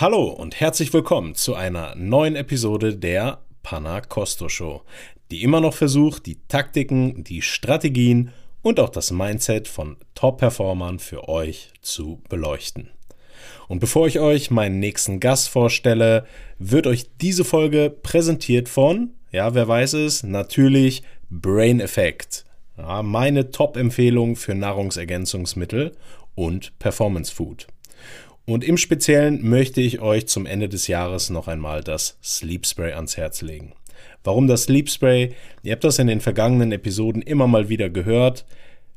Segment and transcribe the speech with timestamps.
[0.00, 4.82] Hallo und herzlich willkommen zu einer neuen Episode der Panna Costo Show,
[5.30, 11.28] die immer noch versucht, die Taktiken, die Strategien und auch das Mindset von Top-Performern für
[11.28, 12.90] euch zu beleuchten.
[13.68, 16.26] Und bevor ich euch meinen nächsten Gast vorstelle,
[16.58, 22.44] wird euch diese Folge präsentiert von, ja, wer weiß es, natürlich Brain Effect.
[22.76, 25.92] Ja, meine Top-Empfehlung für Nahrungsergänzungsmittel
[26.34, 27.68] und Performance Food.
[28.46, 32.92] Und im Speziellen möchte ich euch zum Ende des Jahres noch einmal das Sleep Spray
[32.92, 33.72] ans Herz legen.
[34.22, 35.32] Warum das Sleep Spray?
[35.62, 38.44] Ihr habt das in den vergangenen Episoden immer mal wieder gehört.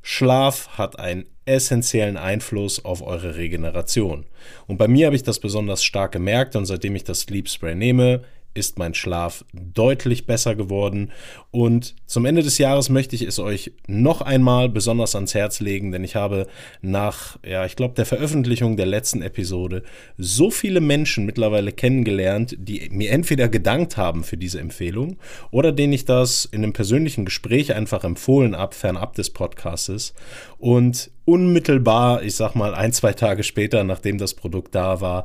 [0.01, 4.25] Schlaf hat einen essentiellen Einfluss auf eure Regeneration.
[4.67, 7.75] Und bei mir habe ich das besonders stark gemerkt und seitdem ich das Sleep Spray
[7.75, 8.23] nehme,
[8.57, 11.11] ist mein Schlaf deutlich besser geworden.
[11.51, 15.91] Und zum Ende des Jahres möchte ich es euch noch einmal besonders ans Herz legen,
[15.91, 16.47] denn ich habe
[16.81, 19.83] nach, ja, ich glaube, der Veröffentlichung der letzten Episode
[20.17, 25.17] so viele Menschen mittlerweile kennengelernt, die mir entweder gedankt haben für diese Empfehlung
[25.51, 30.13] oder denen ich das in einem persönlichen Gespräch einfach empfohlen habe, fernab des Podcastes.
[30.57, 35.23] Und unmittelbar, ich sag mal ein, zwei Tage später, nachdem das Produkt da war,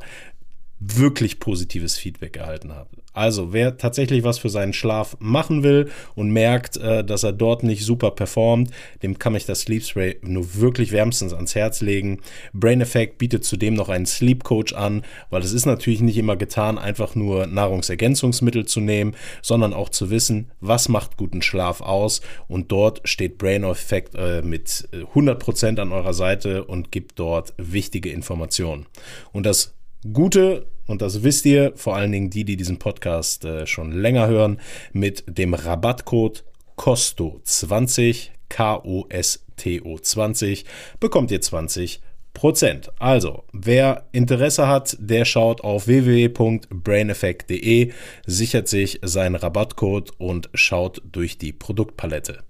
[0.79, 2.89] wirklich positives Feedback erhalten habe.
[3.13, 7.63] Also, wer tatsächlich was für seinen Schlaf machen will und merkt, äh, dass er dort
[7.63, 8.71] nicht super performt,
[9.03, 12.19] dem kann ich das Sleep Spray nur wirklich wärmstens ans Herz legen.
[12.53, 16.35] Brain Effect bietet zudem noch einen Sleep Coach an, weil es ist natürlich nicht immer
[16.35, 22.21] getan, einfach nur Nahrungsergänzungsmittel zu nehmen, sondern auch zu wissen, was macht guten Schlaf aus.
[22.47, 28.09] Und dort steht Brain Effect äh, mit 100% an eurer Seite und gibt dort wichtige
[28.09, 28.87] Informationen.
[29.31, 29.75] Und das
[30.11, 34.27] Gute und das wisst ihr, vor allen Dingen die, die diesen Podcast äh, schon länger
[34.27, 34.59] hören,
[34.91, 36.43] mit dem Rabattcode
[36.77, 40.65] COSTO20, K-O-S-T-O 20,
[40.99, 42.01] bekommt ihr 20
[42.33, 42.91] Prozent.
[42.99, 47.93] Also, wer Interesse hat, der schaut auf www.braineffect.de,
[48.25, 52.43] sichert sich seinen Rabattcode und schaut durch die Produktpalette.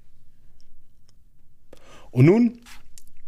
[2.11, 2.61] Und nun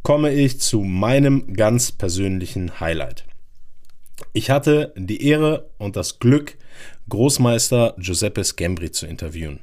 [0.02, 3.25] komme ich zu meinem ganz persönlichen Highlight.
[4.34, 6.58] Ich hatte die Ehre und das Glück,
[7.09, 9.59] Großmeister Giuseppe Scambri zu interviewen.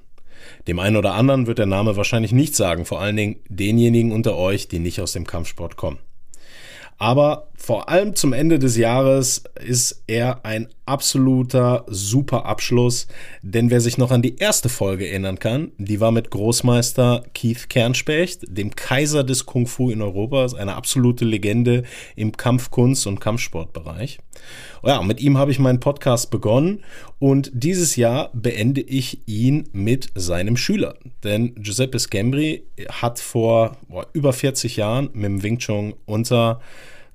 [0.67, 4.37] Dem einen oder anderen wird der Name wahrscheinlich nichts sagen, vor allen Dingen denjenigen unter
[4.37, 5.99] euch, die nicht aus dem Kampfsport kommen.
[6.99, 13.06] Aber vor allem zum Ende des Jahres ist er ein absoluter super Abschluss,
[13.41, 17.69] denn wer sich noch an die erste Folge erinnern kann, die war mit Großmeister Keith
[17.69, 21.84] Kernspecht, dem Kaiser des Kung Fu in Europa, ist eine absolute Legende
[22.17, 24.19] im Kampfkunst- und Kampfsportbereich.
[24.83, 26.83] Ja, mit ihm habe ich meinen Podcast begonnen
[27.21, 34.09] und dieses Jahr beende ich ihn mit seinem Schüler, denn Giuseppe Scambri hat vor boah,
[34.15, 36.61] über 40 Jahren mit dem Wing Chun unter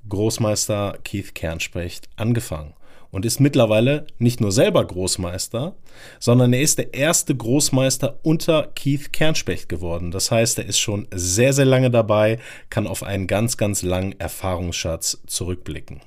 [0.09, 2.73] Großmeister Keith Kernspecht angefangen
[3.11, 5.75] und ist mittlerweile nicht nur selber Großmeister,
[6.19, 10.11] sondern er ist der erste Großmeister unter Keith Kernspecht geworden.
[10.11, 14.19] Das heißt, er ist schon sehr, sehr lange dabei, kann auf einen ganz, ganz langen
[14.19, 16.01] Erfahrungsschatz zurückblicken.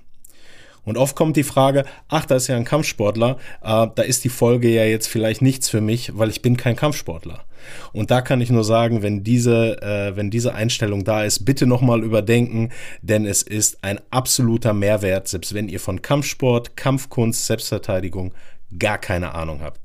[0.84, 4.30] Und oft kommt die Frage, ach, da ist ja ein Kampfsportler, äh, da ist die
[4.30, 7.44] Folge ja jetzt vielleicht nichts für mich, weil ich bin kein Kampfsportler.
[7.92, 11.66] Und da kann ich nur sagen, wenn diese, äh, wenn diese Einstellung da ist, bitte
[11.66, 12.70] nochmal überdenken,
[13.02, 18.32] denn es ist ein absoluter Mehrwert, selbst wenn ihr von Kampfsport, Kampfkunst, Selbstverteidigung
[18.78, 19.80] gar keine Ahnung habt.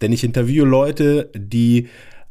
[0.00, 1.88] Denn ich interviewe Leute, die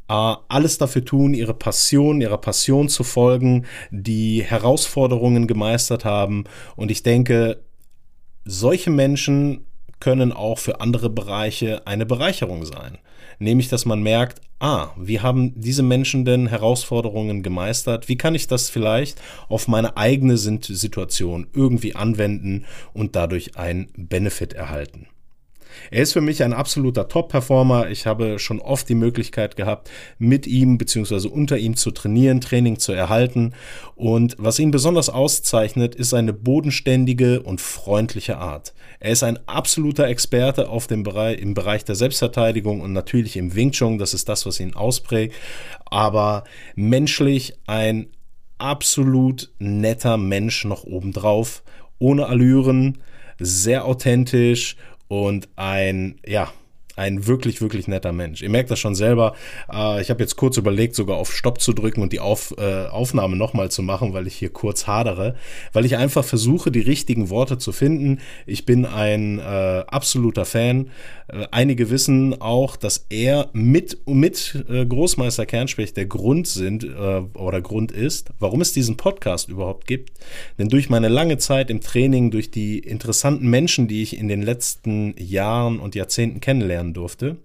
[0.08, 6.44] äh, alles dafür tun, ihre Passion, ihrer Passion zu folgen, die Herausforderungen gemeistert haben.
[6.76, 7.62] Und ich denke,
[8.44, 9.66] solche Menschen
[10.00, 12.98] können auch für andere Bereiche eine Bereicherung sein.
[13.40, 18.06] Nämlich, dass man merkt, ah, wie haben diese Menschen denn Herausforderungen gemeistert?
[18.08, 24.52] Wie kann ich das vielleicht auf meine eigene Situation irgendwie anwenden und dadurch einen Benefit
[24.52, 25.08] erhalten?
[25.90, 27.90] Er ist für mich ein absoluter Top-Performer.
[27.90, 31.28] Ich habe schon oft die Möglichkeit gehabt, mit ihm bzw.
[31.28, 33.52] unter ihm zu trainieren, Training zu erhalten.
[33.94, 38.74] Und was ihn besonders auszeichnet, ist seine bodenständige und freundliche Art.
[38.98, 43.54] Er ist ein absoluter Experte auf dem Bereich, im Bereich der Selbstverteidigung und natürlich im
[43.54, 43.98] Wing Chun.
[43.98, 45.34] Das ist das, was ihn ausprägt.
[45.86, 46.44] Aber
[46.74, 48.08] menschlich ein
[48.58, 51.62] absolut netter Mensch noch obendrauf.
[51.98, 52.98] Ohne Allüren,
[53.38, 54.76] sehr authentisch
[55.10, 56.52] und ein, ja,
[57.00, 58.42] ein wirklich, wirklich netter Mensch.
[58.42, 59.34] Ihr merkt das schon selber.
[59.72, 62.86] Äh, ich habe jetzt kurz überlegt, sogar auf Stopp zu drücken und die auf, äh,
[62.86, 65.34] Aufnahme nochmal zu machen, weil ich hier kurz hadere,
[65.72, 68.20] weil ich einfach versuche, die richtigen Worte zu finden.
[68.46, 69.42] Ich bin ein äh,
[69.86, 70.90] absoluter Fan.
[71.28, 77.22] Äh, einige wissen auch, dass er mit, mit äh, Großmeister Kernspecht der Grund sind äh,
[77.34, 80.12] oder Grund ist, warum es diesen Podcast überhaupt gibt.
[80.58, 84.42] Denn durch meine lange Zeit im Training, durch die interessanten Menschen, die ich in den
[84.42, 87.36] letzten Jahren und Jahrzehnten kennenlernen durfte,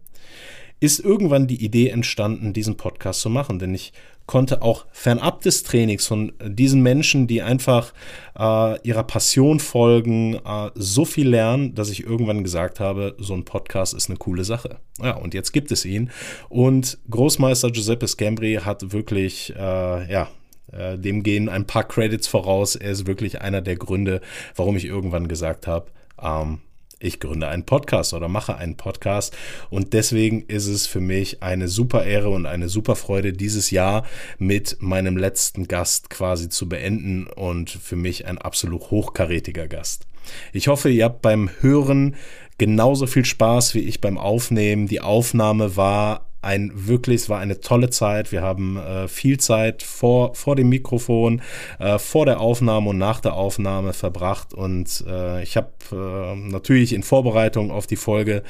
[0.80, 3.60] ist irgendwann die Idee entstanden, diesen Podcast zu machen.
[3.60, 3.94] Denn ich
[4.26, 7.94] konnte auch fernab des Trainings von diesen Menschen, die einfach
[8.38, 13.46] äh, ihrer Passion folgen, äh, so viel lernen, dass ich irgendwann gesagt habe, so ein
[13.46, 14.78] Podcast ist eine coole Sache.
[15.02, 16.10] Ja, und jetzt gibt es ihn.
[16.50, 20.28] Und Großmeister Giuseppe Scambri hat wirklich, äh, ja,
[20.72, 22.76] äh, dem gehen ein paar Credits voraus.
[22.76, 24.22] Er ist wirklich einer der Gründe,
[24.56, 26.60] warum ich irgendwann gesagt habe, ähm,
[27.06, 29.36] ich gründe einen Podcast oder mache einen Podcast.
[29.70, 34.06] Und deswegen ist es für mich eine super Ehre und eine super Freude, dieses Jahr
[34.38, 40.08] mit meinem letzten Gast quasi zu beenden und für mich ein absolut hochkarätiger Gast.
[40.54, 42.16] Ich hoffe, ihr habt beim Hören
[42.58, 44.88] genauso viel Spaß wie ich beim Aufnehmen.
[44.88, 48.32] Die Aufnahme war ein wirklich, es war eine tolle Zeit.
[48.32, 51.42] Wir haben äh, viel Zeit vor, vor dem Mikrofon,
[51.80, 54.54] äh, vor der Aufnahme und nach der Aufnahme verbracht.
[54.54, 58.44] Und äh, ich habe äh, natürlich in Vorbereitung auf die Folge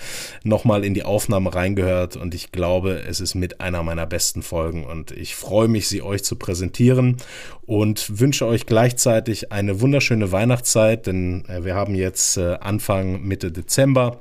[0.43, 4.85] nochmal in die Aufnahme reingehört und ich glaube, es ist mit einer meiner besten Folgen
[4.85, 7.17] und ich freue mich, sie euch zu präsentieren
[7.65, 13.51] und wünsche euch gleichzeitig eine wunderschöne Weihnachtszeit, denn äh, wir haben jetzt äh, Anfang Mitte
[13.51, 14.19] Dezember.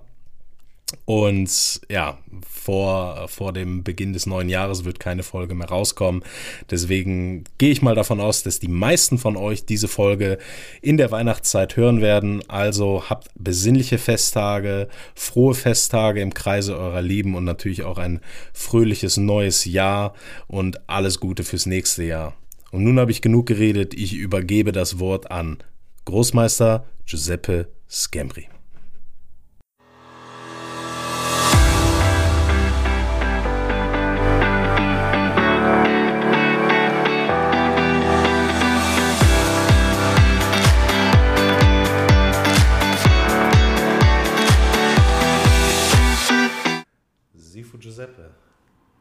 [1.06, 6.22] Und ja, vor, vor dem Beginn des neuen Jahres wird keine Folge mehr rauskommen.
[6.70, 10.38] Deswegen gehe ich mal davon aus, dass die meisten von euch diese Folge
[10.82, 12.42] in der Weihnachtszeit hören werden.
[12.48, 18.20] Also habt besinnliche Festtage, frohe Festtage im Kreise eurer Lieben und natürlich auch ein
[18.52, 20.14] fröhliches neues Jahr
[20.46, 22.34] und alles Gute fürs nächste Jahr.
[22.70, 23.94] Und nun habe ich genug geredet.
[23.94, 25.58] Ich übergebe das Wort an
[26.06, 28.48] Großmeister Giuseppe Scambri.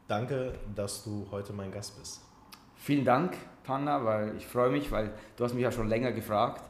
[0.08, 2.22] Danke, dass du heute mein Gast bist.
[2.76, 6.64] Vielen Dank, Panna, weil ich freue mich, weil du hast mich ja schon länger gefragt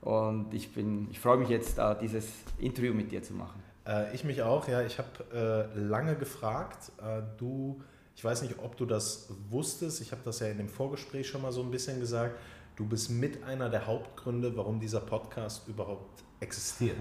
[0.00, 2.28] und ich, bin, ich freue mich jetzt, dieses
[2.58, 3.62] Interview mit dir zu machen.
[3.86, 4.82] Äh, ich mich auch, ja.
[4.82, 6.92] Ich habe äh, lange gefragt.
[6.98, 7.82] Äh, du,
[8.14, 10.00] ich weiß nicht, ob du das wusstest.
[10.00, 12.38] Ich habe das ja in dem Vorgespräch schon mal so ein bisschen gesagt.
[12.76, 16.96] Du bist mit einer der Hauptgründe, warum dieser Podcast überhaupt existiert.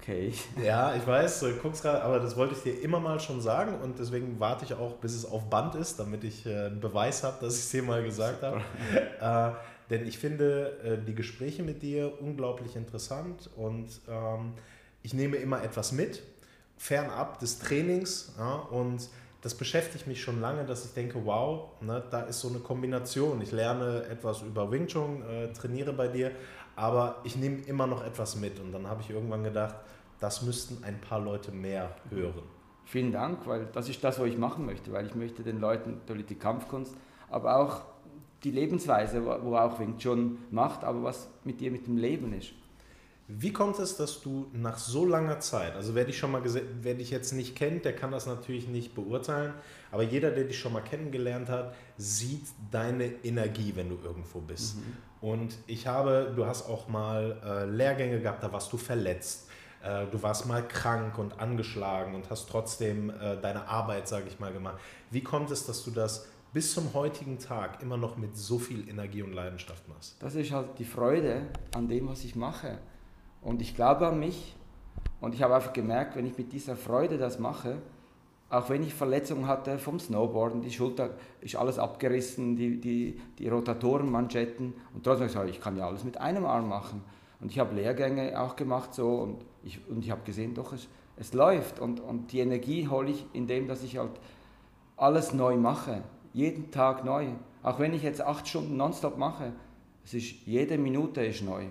[0.00, 0.32] Okay.
[0.62, 3.80] Ja, ich weiß, du guckst gerade, aber das wollte ich dir immer mal schon sagen
[3.80, 7.22] und deswegen warte ich auch, bis es auf Band ist, damit ich äh, einen Beweis
[7.22, 8.60] habe, dass ich es dir mal gesagt habe.
[9.20, 14.54] äh, denn ich finde äh, die Gespräche mit dir unglaublich interessant und ähm,
[15.02, 16.22] ich nehme immer etwas mit,
[16.76, 19.08] fernab des Trainings ja, und
[19.44, 23.42] das beschäftigt mich schon lange, dass ich denke, wow, ne, da ist so eine Kombination.
[23.42, 26.30] Ich lerne etwas über Wing Chun, äh, trainiere bei dir,
[26.76, 28.58] aber ich nehme immer noch etwas mit.
[28.60, 29.76] Und dann habe ich irgendwann gedacht,
[30.20, 32.42] das müssten ein paar Leute mehr hören.
[32.86, 35.94] Vielen Dank, weil das ist das, was ich machen möchte, weil ich möchte den Leuten
[35.94, 36.94] natürlich die Kampfkunst,
[37.30, 37.82] aber auch
[38.44, 42.52] die Lebensweise, wo auch Wing Chun macht, aber was mit dir mit dem Leben ist.
[43.26, 46.94] Wie kommt es, dass du nach so langer Zeit, also wer dich schon mal wer
[46.94, 49.54] dich jetzt nicht kennt, der kann das natürlich nicht beurteilen,
[49.94, 54.76] aber jeder, der dich schon mal kennengelernt hat, sieht deine Energie, wenn du irgendwo bist.
[54.76, 54.82] Mhm.
[55.20, 59.48] Und ich habe, du hast auch mal äh, Lehrgänge gehabt, da warst du verletzt.
[59.84, 64.40] Äh, du warst mal krank und angeschlagen und hast trotzdem äh, deine Arbeit, sage ich
[64.40, 64.80] mal, gemacht.
[65.12, 68.88] Wie kommt es, dass du das bis zum heutigen Tag immer noch mit so viel
[68.88, 70.16] Energie und Leidenschaft machst?
[70.18, 71.42] Das ist halt die Freude
[71.72, 72.78] an dem, was ich mache.
[73.40, 74.56] Und ich glaube an mich.
[75.20, 77.78] Und ich habe einfach gemerkt, wenn ich mit dieser Freude das mache,
[78.50, 81.10] auch wenn ich Verletzungen hatte vom Snowboarden, die Schulter
[81.40, 86.04] ist alles abgerissen, die, die, die Rotatorenmanschetten und trotzdem sage ich, ich kann ja alles
[86.04, 87.02] mit einem Arm machen.
[87.40, 90.88] Und ich habe Lehrgänge auch gemacht so und ich, und ich habe gesehen, doch, es,
[91.16, 94.12] es läuft und, und die Energie hole ich, indem dass ich halt
[94.96, 97.28] alles neu mache, jeden Tag neu.
[97.62, 99.52] Auch wenn ich jetzt acht Stunden nonstop mache,
[100.04, 101.66] es ist, jede Minute ist neu.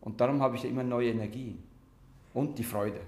[0.00, 1.56] Und darum habe ich immer neue Energie
[2.34, 3.00] und die Freude.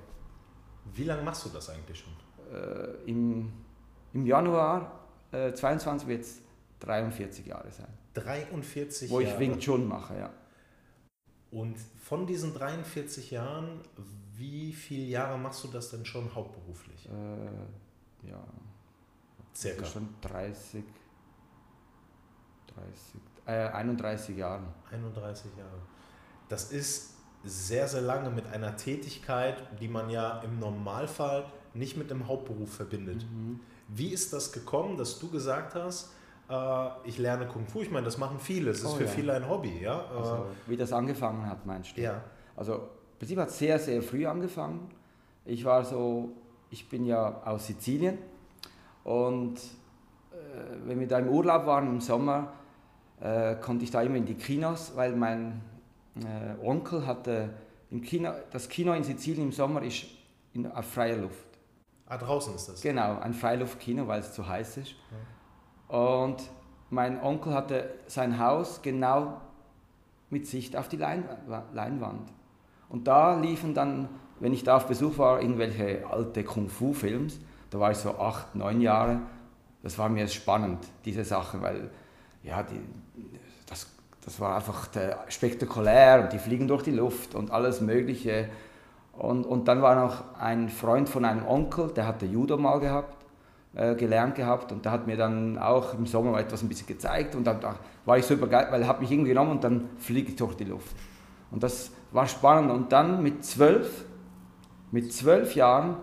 [0.95, 2.13] Wie lange machst du das eigentlich schon?
[2.57, 3.53] Äh, im,
[4.13, 5.01] Im Januar
[5.33, 6.41] äh, 22 wird es
[6.81, 7.89] 43 Jahre sein.
[8.15, 9.33] 43 Wo Jahre?
[9.33, 10.31] Wo ich Wing Chun mache, ja.
[11.51, 13.81] Und von diesen 43 Jahren,
[14.37, 17.09] Wie viele Jahre machst du das denn schon hauptberuflich?
[17.09, 18.45] Äh, ja.
[19.55, 19.81] Circa.
[19.81, 20.85] Also schon 30,
[22.75, 24.65] 30, äh, 31 Jahre.
[24.91, 25.81] 31 Jahre.
[26.49, 31.47] Das ist sehr, sehr lange mit einer Tätigkeit, die man ja im Normalfall
[31.79, 33.25] nicht mit dem Hauptberuf verbindet.
[33.31, 33.61] Mhm.
[33.89, 36.13] Wie ist das gekommen, dass du gesagt hast,
[36.51, 37.83] äh, ich lerne Kung Fu?
[37.83, 38.71] Ich meine, das machen viele.
[38.71, 39.11] Es ist Oh für ja.
[39.11, 39.81] viele ein Hobby.
[39.81, 40.01] Ja?
[40.01, 42.01] Äh, Also, wie das angefangen hat, meinst du?
[42.03, 42.23] ja.
[42.57, 44.89] Also, im Prinzip hat es sehr, sehr früh angefangen.
[45.45, 46.31] Ich war so,
[46.71, 48.19] ich bin ja aus Sizilien
[49.05, 49.57] und
[50.33, 50.37] äh,
[50.87, 52.53] wenn wir da im Urlaub waren im Sommer,
[53.21, 55.61] äh, konnte ich da immer in die Kinos, weil mein
[56.17, 57.51] äh, Onkel hatte
[57.91, 60.07] im Kino, das Kino in Sizilien im Sommer ist
[60.53, 61.47] in, auf freier Luft.
[62.09, 62.81] Ah, draußen ist das.
[62.83, 64.95] Genau, ein Freiluftkino, weil es zu heiß ist.
[65.89, 66.37] Und
[66.91, 69.41] mein Onkel hatte sein Haus genau
[70.31, 71.25] mit Sicht auf die Lein
[71.73, 72.33] Leinwand.
[72.89, 74.09] Und da liefen dann,
[74.39, 77.41] wenn ich da auf Besuch war, irgendwelche alte Kung-Fu-Films.
[77.71, 79.21] Da war ich so acht, neun Jahre.
[79.83, 81.91] Das war mir spannend, diese Sachen, weil
[82.43, 82.81] ja, die,
[83.67, 83.89] das,
[84.25, 84.89] das war einfach
[85.29, 88.49] spektakulär und die fliegen durch die Luft und alles Mögliche.
[89.19, 93.17] Und, und dann war noch ein Freund von einem Onkel, der hatte Judo mal gehabt,
[93.75, 97.35] äh, gelernt gehabt und der hat mir dann auch im Sommer etwas ein bisschen gezeigt
[97.35, 99.89] und dann da war ich so begeistert, weil er hat mich irgendwie genommen und dann
[99.99, 100.95] fliege ich durch die Luft.
[101.51, 102.71] Und das war spannend.
[102.71, 104.05] Und dann mit zwölf,
[104.91, 105.97] mit zwölf Jahren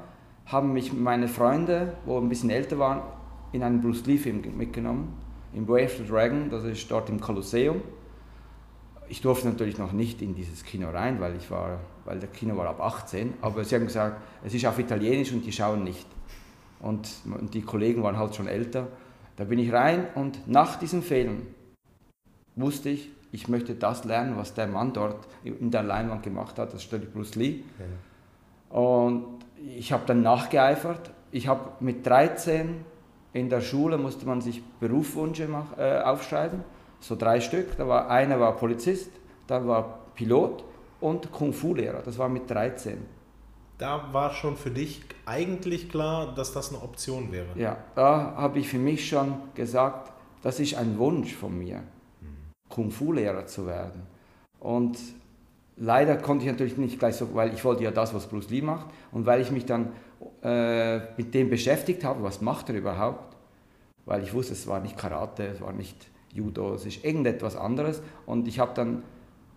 [0.46, 3.02] haben mich meine Freunde, wo ein bisschen älter waren,
[3.52, 5.14] in einen Bruce Lee-Film mitgenommen,
[5.54, 7.82] im of the Dragon, das ist dort im Kolosseum.
[9.10, 12.56] Ich durfte natürlich noch nicht in dieses Kino rein, weil, ich war, weil der Kino
[12.58, 16.08] war ab 18, aber sie haben gesagt, es ist auf Italienisch und die schauen nicht.
[16.80, 18.88] Und, und die Kollegen waren halt schon älter.
[19.36, 21.48] Da bin ich rein und nach diesem Film
[22.56, 26.74] wusste ich, ich möchte das lernen, was der Mann dort in der Leinwand gemacht hat,
[26.74, 27.64] das natürlich Bruce Lee.
[28.70, 29.40] Und
[29.76, 31.12] ich habe dann nachgeeifert.
[31.32, 32.86] Ich habe mit 13
[33.34, 36.64] in der Schule musste man sich Berufswünsche äh, aufschreiben,
[37.04, 37.78] so drei Stück.
[37.78, 39.12] Da war einer war Polizist,
[39.48, 40.64] dann war Pilot
[41.02, 42.02] und Kung Fu Lehrer.
[42.02, 42.98] Das war mit 13.
[43.78, 47.48] Da war schon für dich eigentlich klar, dass das eine Option wäre.
[47.56, 51.84] Ja, da habe ich für mich schon gesagt, das ist ein Wunsch von mir,
[52.70, 54.04] Kung Fu Lehrer zu werden.
[54.60, 54.98] Und
[55.76, 58.62] leider konnte ich natürlich nicht gleich so, weil ich wollte ja das, was Bruce Lee
[58.62, 59.92] macht, und weil ich mich dann
[60.42, 63.36] äh, mit dem beschäftigt habe, was macht er überhaupt,
[64.06, 68.02] weil ich wusste, es war nicht Karate, es war nicht Judo, es ist irgendetwas anderes.
[68.26, 69.04] Und ich habe dann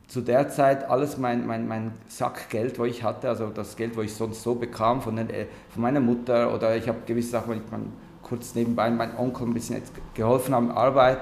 [0.07, 3.97] zu der Zeit alles mein, mein, mein Sack Geld, wo ich hatte, also das Geld,
[3.97, 7.31] wo ich sonst so bekam von, den, äh, von meiner Mutter oder ich habe gewisse
[7.31, 7.93] Sachen, wenn ich man
[8.23, 9.81] kurz nebenbei meinem Onkel ein bisschen
[10.15, 11.19] geholfen habe, Arbeit,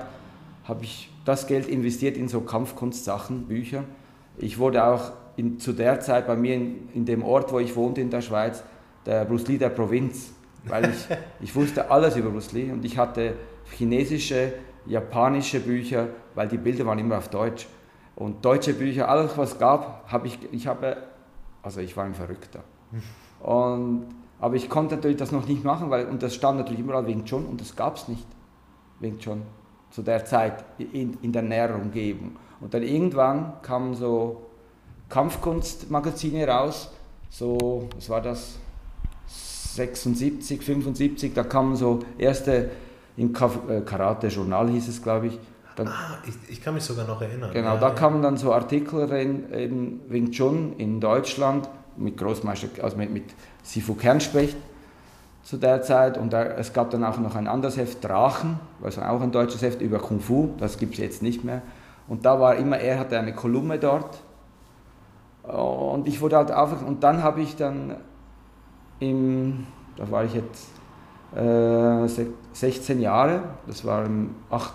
[0.64, 3.84] habe ich das Geld investiert in so Kampfkunstsachen, Bücher.
[4.38, 7.76] Ich wurde auch in, zu der Zeit bei mir in, in dem Ort, wo ich
[7.76, 8.62] wohnte in der Schweiz,
[9.06, 10.32] der Bruce Lee der Provinz,
[10.64, 13.34] weil ich, ich wusste alles über Bruce Lee und ich hatte
[13.70, 14.52] chinesische,
[14.86, 17.66] japanische Bücher, weil die Bilder waren immer auf Deutsch.
[18.16, 20.96] Und deutsche Bücher, alles was es gab, habe ich, ich habe,
[21.62, 22.60] also ich war ein Verrückter.
[23.40, 24.06] Und,
[24.40, 27.24] aber ich konnte natürlich das noch nicht machen, weil, und das stand natürlich überall Wing
[27.24, 28.26] Chun und das gab es nicht,
[29.00, 29.42] Wing Chun,
[29.90, 32.36] zu der Zeit in, in der näheren Umgebung.
[32.60, 34.46] Und dann irgendwann kamen so
[35.08, 36.90] Kampfkunstmagazine raus,
[37.28, 38.58] so, was war das,
[39.26, 42.70] 76, 75, da kamen so erste,
[43.16, 45.38] im äh, Karate-Journal hieß es, glaube ich,
[45.76, 47.50] dann, Ah, ich, ich kann mich sogar noch erinnern.
[47.52, 47.94] Genau, Ja, da ja.
[47.94, 53.24] kamen dann so Artikel rein, eben Wing Chun in Deutschland mit Großmeister, also mit, mit
[53.62, 54.56] Sifu Kernspecht
[55.42, 59.02] zu der Zeit und da, es gab dann auch noch ein anderes Heft, Drachen, also
[59.02, 61.62] auch ein deutsches Heft über Kung Fu, das gibt es jetzt nicht mehr.
[62.08, 64.18] Und da war immer, er hatte eine Kolumne dort
[65.42, 67.96] und ich wurde halt aufmerksam und dann habe ich dann
[69.00, 69.66] im,
[69.96, 70.68] da war ich jetzt
[71.34, 74.72] äh, se- 16 Jahre, das war im 8,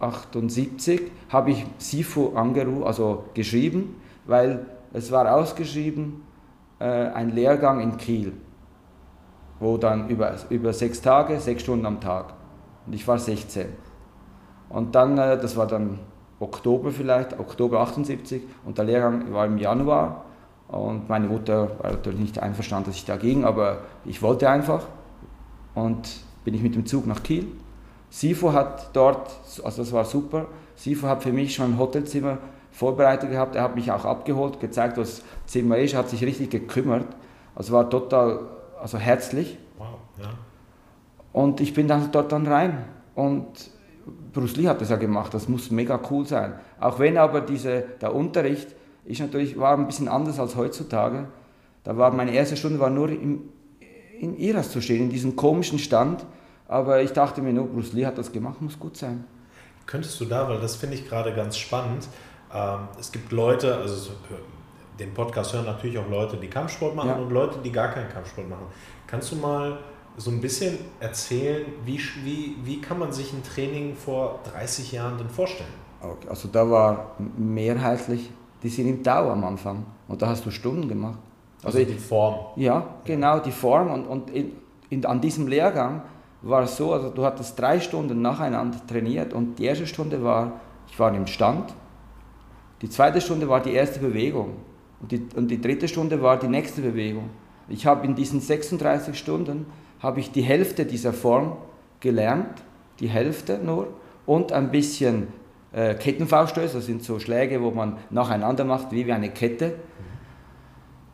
[0.00, 3.96] 78 habe ich SIFU angerufen, also geschrieben,
[4.26, 6.22] weil es war ausgeschrieben
[6.78, 8.32] äh, ein Lehrgang in Kiel,
[9.58, 12.26] wo dann über, über sechs Tage, sechs Stunden am Tag.
[12.86, 13.66] Und ich war 16.
[14.68, 15.98] Und dann, äh, das war dann
[16.40, 20.24] Oktober vielleicht, Oktober 78 und der Lehrgang war im Januar
[20.68, 24.86] und meine Mutter war natürlich nicht einverstanden, dass ich da ging, aber ich wollte einfach
[25.84, 26.08] und
[26.44, 27.46] bin ich mit dem Zug nach Kiel.
[28.10, 29.30] Sifo hat dort,
[29.62, 32.38] also das war super, Sifo hat für mich schon ein Hotelzimmer
[32.70, 36.50] vorbereitet gehabt, er hat mich auch abgeholt, gezeigt, wo das Zimmer ist, hat sich richtig
[36.50, 37.06] gekümmert,
[37.54, 38.40] also war total
[38.80, 39.86] also herzlich Wow,
[40.20, 40.30] ja.
[41.32, 43.46] und ich bin dann dort dann rein und
[44.32, 46.54] Bruce Lee hat das ja gemacht, das muss mega cool sein.
[46.80, 48.68] Auch wenn aber diese, der Unterricht
[49.04, 51.26] ist natürlich, war ein bisschen anders als heutzutage.
[51.84, 53.42] Da war meine erste Stunde war nur im,
[54.20, 56.24] in Iras zu stehen, in diesem komischen Stand.
[56.66, 59.24] Aber ich dachte mir nur, Bruce Lee hat das gemacht, muss gut sein.
[59.86, 62.06] Könntest du da, weil das finde ich gerade ganz spannend.
[62.54, 64.10] Ähm, es gibt Leute, also
[64.98, 67.16] den Podcast hören natürlich auch Leute, die Kampfsport machen ja.
[67.16, 68.66] und Leute, die gar keinen Kampfsport machen.
[69.06, 69.78] Kannst du mal
[70.16, 75.16] so ein bisschen erzählen, wie, wie, wie kann man sich ein Training vor 30 Jahren
[75.16, 75.70] denn vorstellen?
[76.00, 78.30] Okay, also da war mehrheitlich,
[78.62, 81.18] die sind im Tau am Anfang und da hast du Stunden gemacht.
[81.62, 82.34] Also, also die Form.
[82.56, 84.52] Ja, genau, die Form und, und in,
[84.90, 86.02] in, an diesem Lehrgang
[86.42, 90.60] war es so, also du hattest drei Stunden nacheinander trainiert und die erste Stunde war,
[90.88, 91.74] ich war im Stand,
[92.80, 94.56] die zweite Stunde war die erste Bewegung
[95.00, 97.30] und die, und die dritte Stunde war die nächste Bewegung.
[97.68, 99.66] Ich habe in diesen 36 Stunden
[100.00, 101.56] habe ich die Hälfte dieser Form
[102.00, 102.62] gelernt,
[103.00, 103.88] die Hälfte nur,
[104.26, 105.28] und ein bisschen
[105.72, 109.74] äh, Kettenfauststöße, das sind so Schläge, wo man nacheinander macht, wie, wie eine Kette,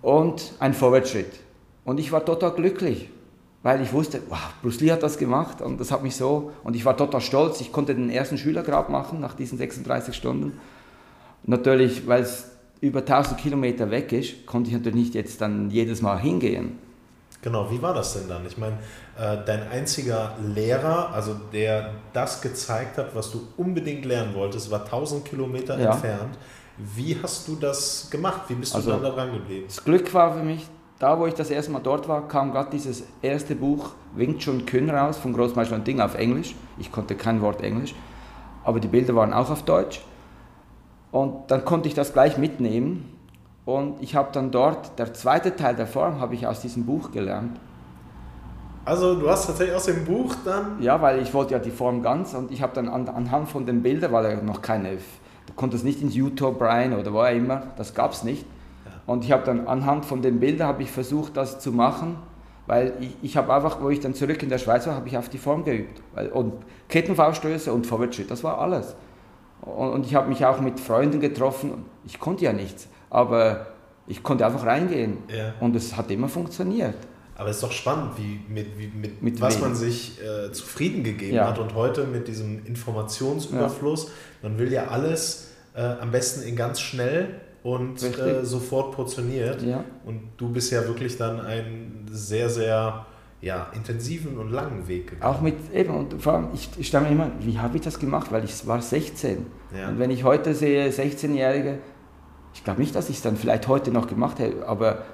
[0.04, 1.32] und ein Vorwärtsschritt.
[1.84, 3.08] Und ich war total glücklich,
[3.62, 6.76] weil ich wusste, wow, Bruce Lee hat das gemacht und das hat mich so, und
[6.76, 10.61] ich war total stolz, ich konnte den ersten Schülergrab machen nach diesen 36 Stunden.
[11.44, 16.02] Natürlich, weil es über 1000 Kilometer weg ist, konnte ich natürlich nicht jetzt dann jedes
[16.02, 16.78] Mal hingehen.
[17.40, 18.46] Genau, wie war das denn dann?
[18.46, 18.76] Ich meine,
[19.18, 24.84] äh, dein einziger Lehrer, also der das gezeigt hat, was du unbedingt lernen wolltest, war
[24.84, 25.92] 1000 Kilometer ja.
[25.92, 26.37] entfernt.
[26.76, 28.42] Wie hast du das gemacht?
[28.48, 29.64] Wie bist du also, dann da dran geblieben?
[29.68, 30.66] Das Glück war für mich,
[30.98, 34.66] da wo ich das erste Mal dort war, kam gerade dieses erste Buch Wing Chun
[34.66, 36.54] Kün raus von Großmeister und Ding auf Englisch.
[36.78, 37.94] Ich konnte kein Wort Englisch,
[38.64, 40.02] aber die Bilder waren auch auf Deutsch.
[41.12, 43.08] Und dann konnte ich das gleich mitnehmen
[43.64, 47.12] und ich habe dann dort, der zweite Teil der Form habe ich aus diesem Buch
[47.12, 47.58] gelernt.
[48.84, 50.82] Also du hast tatsächlich aus dem Buch dann?
[50.82, 53.64] Ja, weil ich wollte ja die Form ganz und ich habe dann an, anhand von
[53.64, 54.98] den Bildern, weil er noch keine,
[55.46, 58.44] du konntest nicht ins YouTube rein oder wo immer, das gab es nicht.
[58.84, 58.92] Ja.
[59.06, 62.16] Und ich habe dann anhand von den Bildern habe ich versucht, das zu machen,
[62.66, 65.18] weil ich, ich habe einfach, wo ich dann zurück in der Schweiz war, habe ich
[65.18, 66.00] auf die Form geübt.
[66.32, 66.54] Und
[66.88, 68.96] Kettenfauststöße und Vorwärtsschritt, das war alles.
[69.60, 73.68] Und, und ich habe mich auch mit Freunden getroffen, ich konnte ja nichts aber
[74.08, 75.54] ich konnte einfach reingehen ja.
[75.60, 76.96] und es hat immer funktioniert.
[77.36, 81.02] Aber es ist doch spannend, wie, mit, wie, mit, mit was man sich äh, zufrieden
[81.02, 81.48] gegeben ja.
[81.48, 84.48] hat und heute mit diesem Informationsüberfluss, ja.
[84.48, 89.62] man will ja alles äh, am besten in ganz schnell und äh, sofort portioniert.
[89.62, 89.84] Ja.
[90.04, 93.06] Und du bist ja wirklich dann einen sehr, sehr
[93.40, 95.35] ja, intensiven und langen Weg gegangen.
[95.35, 97.98] Auch mit, eben, und vor allem, ich, ich stelle mir immer, wie habe ich das
[97.98, 98.30] gemacht?
[98.30, 99.46] Weil ich war 16.
[99.88, 101.78] Und wenn ich heute sehe, 16-Jährige,
[102.54, 105.04] ich glaube nicht, dass ich es dann vielleicht heute noch gemacht hätte, aber,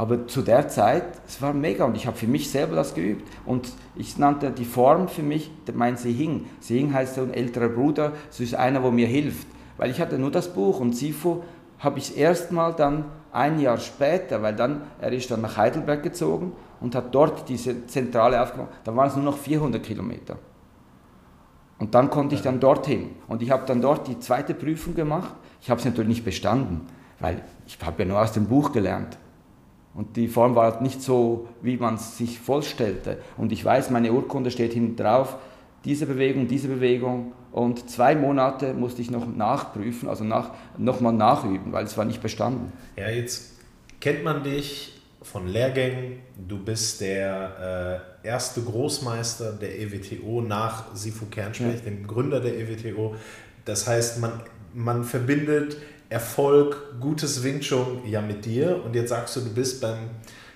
[0.00, 3.28] aber zu der Zeit, es war mega und ich habe für mich selber das geübt.
[3.44, 6.46] Und ich nannte die Form für mich mein Sehing.
[6.60, 9.46] Sehing heißt so ein älterer Bruder, es ist einer, der mir hilft.
[9.76, 11.42] Weil ich hatte nur das Buch und Sifu
[11.78, 16.52] habe ich erstmal dann ein Jahr später, weil dann, er ist dann nach Heidelberg gezogen
[16.80, 18.70] und hat dort diese Zentrale aufgemacht.
[18.84, 20.38] Da waren es nur noch 400 Kilometer.
[21.78, 23.10] Und dann konnte ich dann dorthin.
[23.28, 26.86] Und ich habe dann dort die zweite Prüfung gemacht ich habe es natürlich nicht bestanden,
[27.18, 29.18] weil ich habe ja nur aus dem Buch gelernt.
[29.94, 33.18] Und die Form war nicht so, wie man es sich vorstellte.
[33.36, 35.36] Und ich weiß, meine Urkunde steht hinten drauf,
[35.84, 37.32] diese Bewegung, diese Bewegung.
[37.52, 42.22] Und zwei Monate musste ich noch nachprüfen, also nach, nochmal nachüben, weil es war nicht
[42.22, 42.72] bestanden.
[42.96, 43.58] Ja, jetzt
[43.98, 46.20] kennt man dich von Lehrgängen.
[46.36, 51.90] Du bist der äh, erste Großmeister der EWTO nach Sifu Kernspech, ja.
[51.90, 53.16] dem Gründer der EWTO.
[53.64, 54.32] Das heißt, man
[54.74, 55.76] man verbindet
[56.10, 60.10] Erfolg, gutes Wing Chun ja mit dir und jetzt sagst du, du bist beim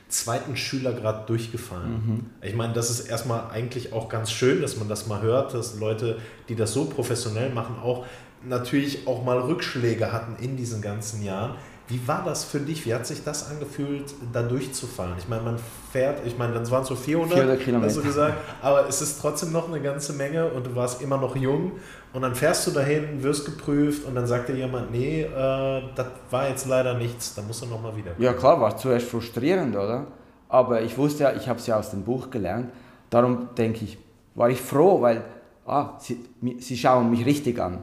[0.08, 1.92] zweiten Schülergrad durchgefallen.
[1.92, 2.26] Mhm.
[2.42, 5.78] Ich meine, das ist erstmal eigentlich auch ganz schön, dass man das mal hört, dass
[5.78, 8.04] Leute, die das so professionell machen, auch
[8.42, 11.54] natürlich auch mal Rückschläge hatten in diesen ganzen Jahren.
[11.86, 12.86] Wie war das für dich?
[12.86, 15.14] Wie hat sich das angefühlt, da durchzufallen?
[15.18, 15.58] Ich meine, man
[15.92, 17.88] fährt, ich meine, dann waren es so 400, 400 Kilometer.
[17.88, 21.18] hast du gesagt, aber es ist trotzdem noch eine ganze Menge und du warst immer
[21.18, 21.72] noch jung
[22.14, 26.06] und dann fährst du dahin, wirst geprüft und dann sagt dir jemand, nee, äh, das
[26.30, 28.12] war jetzt leider nichts, da musst du nochmal wieder.
[28.18, 30.06] Ja klar, war zuerst frustrierend, oder?
[30.48, 32.70] Aber ich wusste ja, ich habe es ja aus dem Buch gelernt,
[33.10, 33.98] darum denke ich,
[34.34, 35.22] war ich froh, weil
[35.66, 36.18] ah, sie,
[36.60, 37.82] sie schauen mich richtig an.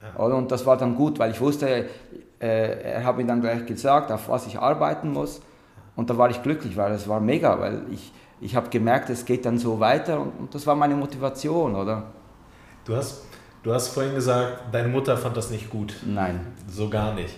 [0.00, 0.24] Ja.
[0.24, 0.36] Oder?
[0.36, 1.86] Und das war dann gut, weil ich wusste,
[2.46, 5.40] er hat mir dann gleich gesagt, auf was ich arbeiten muss.
[5.96, 9.24] Und da war ich glücklich, weil es war mega, weil ich, ich habe gemerkt, es
[9.24, 12.04] geht dann so weiter und, und, das war meine Motivation, oder?
[12.84, 13.22] Du hast,
[13.64, 15.94] du hast vorhin gesagt, deine Mutter fand das nicht gut.
[16.06, 16.40] Nein.
[16.68, 17.34] So gar nicht.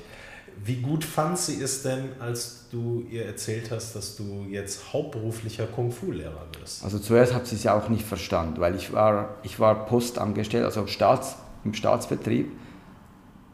[0.62, 5.66] Wie gut fand sie es denn, als du ihr erzählt hast, dass du jetzt hauptberuflicher
[5.66, 6.84] Kung-Fu-Lehrer wirst?
[6.84, 10.66] Also zuerst hat sie es ja auch nicht verstanden, weil ich war, ich war postangestellt,
[10.66, 12.50] also Staats, im Staatsbetrieb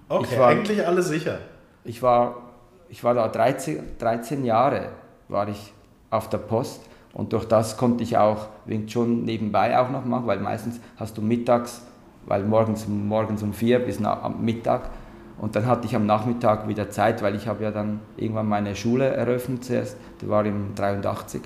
[0.09, 1.39] Okay, war, eigentlich alles sicher.
[1.85, 2.47] Ich war
[2.89, 4.89] ich war da 13, 13 Jahre,
[5.29, 5.73] war ich
[6.11, 10.27] auf der Post und durch das konnte ich auch Wing Chun nebenbei auch noch machen,
[10.27, 11.83] weil meistens hast du mittags,
[12.27, 14.91] weil morgens, morgens um vier bis am Mittag
[15.39, 18.75] und dann hatte ich am Nachmittag wieder Zeit, weil ich habe ja dann irgendwann meine
[18.77, 21.43] Schule eröffnet zuerst, die war im 83.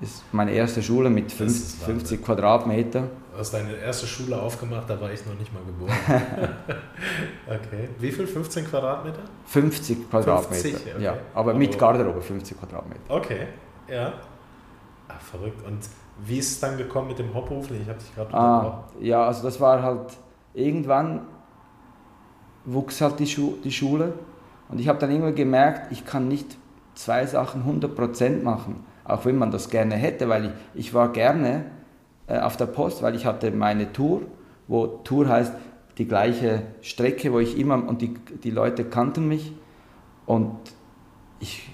[0.00, 3.08] Das ist meine erste Schule mit 50, 50 Quadratmeter.
[3.38, 5.92] Du hast deine erste Schule aufgemacht, da war ich noch nicht mal geboren.
[7.46, 7.88] okay.
[8.00, 8.26] Wie viel?
[8.26, 9.20] 15 Quadratmeter?
[9.46, 10.60] 50 Quadratmeter.
[10.60, 11.04] 50, okay.
[11.04, 11.14] ja.
[11.34, 13.00] Aber mit Garderobe 50 Quadratmeter.
[13.08, 13.46] Okay,
[13.86, 14.14] ja.
[15.06, 15.64] Ach, verrückt.
[15.64, 15.78] Und
[16.26, 17.84] wie ist es dann gekommen mit dem Hauptberuflichen?
[17.84, 20.18] Ich habe dich gerade ah, Ja, also das war halt
[20.52, 21.20] irgendwann
[22.64, 24.14] wuchs halt die, Schu die Schule
[24.68, 26.56] und ich habe dann immer gemerkt, ich kann nicht
[26.96, 31.77] zwei Sachen 100% machen, auch wenn man das gerne hätte, weil ich, ich war gerne
[32.28, 34.22] äh, auf der Post, weil ich hatte meine Tour,
[34.66, 35.52] wo Tour heißt
[35.98, 38.14] die gleiche Strecke, wo ich immer, und die,
[38.44, 39.52] die Leute kannten mich
[40.26, 40.54] und
[41.40, 41.68] ich,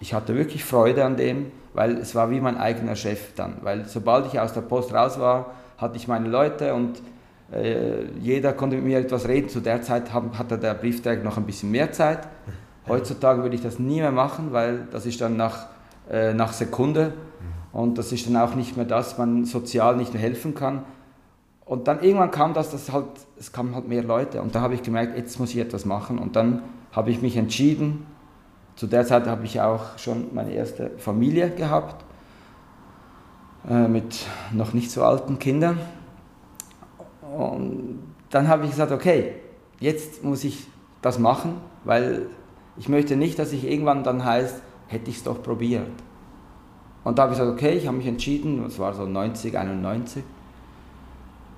[0.00, 3.84] ich hatte wirklich Freude an dem, weil es war wie mein eigener Chef dann, weil
[3.86, 7.02] sobald ich aus der Post raus war, hatte ich meine Leute und
[7.52, 9.48] äh, jeder konnte mit mir etwas reden.
[9.48, 12.20] Zu der Zeit hatte der Briefträger noch ein bisschen mehr Zeit.
[12.88, 15.66] Heutzutage würde ich das nie mehr machen, weil das ist dann nach,
[16.10, 17.12] äh, nach Sekunde
[17.76, 20.84] und das ist dann auch nicht mehr das, man sozial nicht mehr helfen kann.
[21.66, 23.04] Und dann irgendwann kam das, das halt,
[23.38, 26.18] es kamen halt mehr Leute und da habe ich gemerkt, jetzt muss ich etwas machen
[26.18, 26.62] und dann
[26.92, 28.06] habe ich mich entschieden.
[28.76, 32.02] Zu der Zeit habe ich auch schon meine erste Familie gehabt
[33.68, 35.78] äh, mit noch nicht so alten Kindern
[37.36, 37.98] und
[38.30, 39.34] dann habe ich gesagt, okay,
[39.80, 40.66] jetzt muss ich
[41.02, 42.28] das machen, weil
[42.78, 45.90] ich möchte nicht, dass ich irgendwann dann heißt, hätte ich es doch probiert.
[47.06, 50.24] Und da habe ich gesagt, okay, ich habe mich entschieden, das war so 90, 91.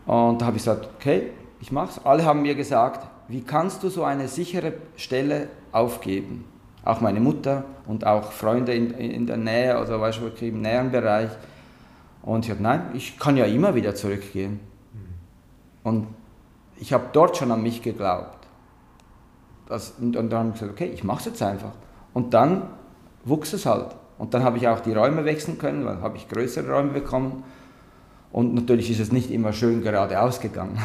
[0.05, 2.05] Und da habe ich gesagt, okay, ich mache es.
[2.05, 6.45] Alle haben mir gesagt, wie kannst du so eine sichere Stelle aufgeben?
[6.85, 10.91] Auch meine Mutter und auch Freunde in, in der Nähe, also weißt du, im näheren
[10.91, 11.31] Bereich.
[12.21, 14.61] Und ich habe nein, ich kann ja immer wieder zurückgehen.
[15.83, 16.09] Und
[16.77, 18.47] ich habe dort schon an mich geglaubt.
[19.67, 21.73] Das, und, und dann habe ich gesagt, okay, ich mache es jetzt einfach.
[22.13, 22.65] Und dann
[23.25, 23.97] wuchs es halt.
[24.19, 27.45] Und dann habe ich auch die Räume wechseln können, dann habe ich größere Räume bekommen.
[28.33, 30.79] Und natürlich ist es nicht immer schön geradeaus gegangen.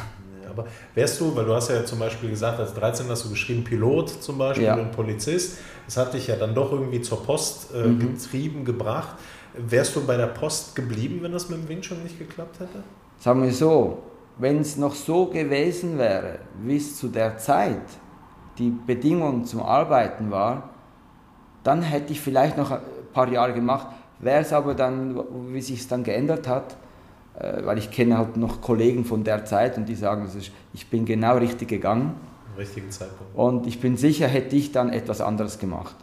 [0.49, 3.63] aber wärst du, weil du hast ja zum Beispiel gesagt, als 13 hast du geschrieben
[3.63, 4.75] Pilot zum Beispiel ja.
[4.75, 5.57] und Polizist.
[5.85, 7.99] Das hat dich ja dann doch irgendwie zur Post äh, mhm.
[7.99, 9.17] getrieben, gebracht.
[9.55, 12.83] Wärst du bei der Post geblieben, wenn das mit dem Wing schon nicht geklappt hätte?
[13.19, 14.03] Sagen wir so,
[14.37, 17.81] wenn es noch so gewesen wäre, wie es zu der Zeit
[18.57, 20.69] die Bedingung zum Arbeiten war,
[21.63, 22.71] dann hätte ich vielleicht noch
[23.13, 23.87] paar Jahre gemacht.
[24.19, 25.19] Wäre es aber dann,
[25.53, 26.77] wie sich es dann geändert hat,
[27.39, 30.27] äh, weil ich kenne halt noch Kollegen von der Zeit und die sagen,
[30.73, 32.15] ich bin genau richtig gegangen.
[32.53, 33.35] Im richtigen Zeitpunkt.
[33.35, 35.95] Und ich bin sicher, hätte ich dann etwas anderes gemacht.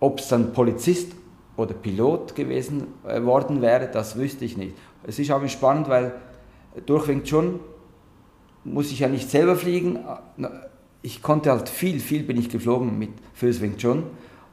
[0.00, 1.12] Ob es dann Polizist
[1.56, 4.74] oder Pilot gewesen äh, worden wäre, das wüsste ich nicht.
[5.04, 6.12] Es ist aber spannend, weil
[6.86, 7.60] durch Wing Chun
[8.64, 9.98] muss ich ja nicht selber fliegen.
[11.02, 14.04] Ich konnte halt viel, viel bin ich geflogen mit fürs Wing Chun.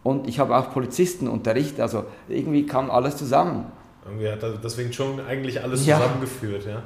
[0.10, 3.72] Und ich habe auch Polizisten unterrichtet, also irgendwie kam alles zusammen.
[4.04, 5.98] Irgendwie hat das Wing Chun eigentlich alles ja.
[5.98, 6.82] zusammengeführt, ja.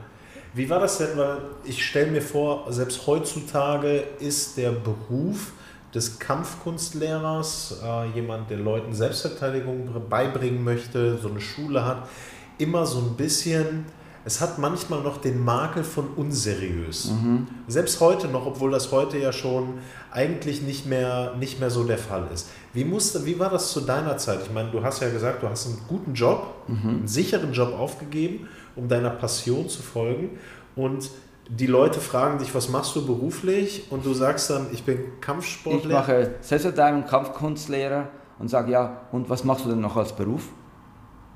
[0.54, 1.18] Wie war das denn?
[1.18, 5.54] Weil ich stelle mir vor, selbst heutzutage ist der Beruf
[5.96, 12.10] des Kampfkunstlehrers, äh, jemand, der Leuten Selbstverteidigung beibringen möchte, so eine Schule hat,
[12.58, 13.86] immer so ein bisschen
[14.26, 17.12] es hat manchmal noch den Makel von unseriös.
[17.12, 17.48] Mhm.
[17.68, 19.80] Selbst heute noch, obwohl das heute ja schon
[20.12, 22.50] eigentlich nicht mehr, nicht mehr so der Fall ist.
[22.74, 24.40] Wie, musste, wie war das zu deiner Zeit?
[24.44, 26.90] Ich meine, du hast ja gesagt, du hast einen guten Job, mhm.
[26.90, 30.40] einen sicheren Job aufgegeben, um deiner Passion zu folgen.
[30.76, 31.12] Und
[31.50, 33.92] die Leute fragen dich, was machst du beruflich?
[33.92, 36.02] Und du sagst dann, ich bin Kampfsportlehrer.
[36.02, 38.08] Ich mache Saisondive Kampfkunstlehrer
[38.40, 40.50] und sage, ja, und was machst du denn noch als Beruf?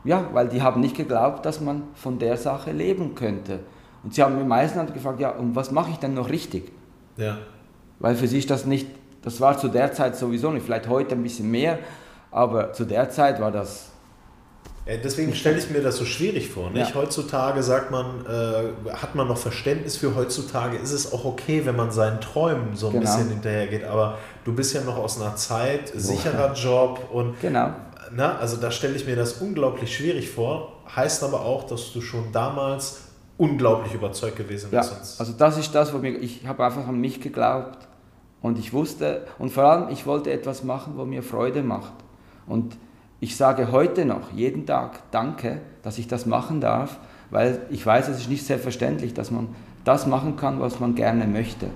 [0.04, 3.60] Ja, weil die haben nicht geglaubt, dass man von der Sache leben könnte.
[4.04, 6.72] Und sie haben mich meistens gefragt, ja, und was mache ich denn noch richtig?
[7.18, 7.38] Ja.
[8.00, 8.88] Weil für sie ist das nicht,
[9.28, 11.80] das war zu der Zeit sowieso nicht, vielleicht heute ein bisschen mehr,
[12.32, 13.90] aber zu der Zeit war das.
[15.04, 16.70] Deswegen stelle ich mir das so schwierig vor.
[16.70, 16.92] Nicht?
[16.92, 16.96] Ja.
[16.96, 21.76] Heutzutage sagt man, äh, hat man noch Verständnis für heutzutage, ist es auch okay, wenn
[21.76, 23.04] man seinen Träumen so ein genau.
[23.04, 23.84] bisschen hinterhergeht.
[23.84, 27.74] Aber du bist ja noch aus einer Zeit, sicherer Job und genau
[28.16, 30.74] na, also da stelle ich mir das unglaublich schwierig vor.
[30.96, 33.02] Heißt aber auch, dass du schon damals
[33.38, 34.92] unglaublich überzeugt gewesen bist.
[34.92, 37.87] Ja, also das ist das, wo mir, ich habe einfach an mich geglaubt
[38.42, 41.94] und ich wusste und vor allem ich wollte etwas machen, wo mir Freude macht.
[42.48, 42.78] Und
[43.20, 47.00] ich sage heute noch jeden Tag Danke, dass ich das machen darf,
[47.32, 49.50] weil ich weiß, es ist nicht selbstverständlich, dass man
[49.84, 51.68] das machen kann, was man gerne möchte.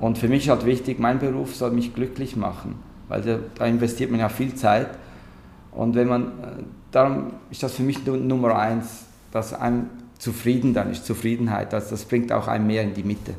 [0.00, 2.76] Und für mich ist halt wichtig, mein Beruf soll mich glücklich machen,
[3.08, 4.88] weil da, investiert man ja viel Zeit.
[5.70, 10.90] Und wenn man, äh, darum ist das für mich Nummer eins, dass einem zufrieden dann
[10.90, 13.34] ist, Zufriedenheit, das, das bringt auch einem mehr in die Mitte.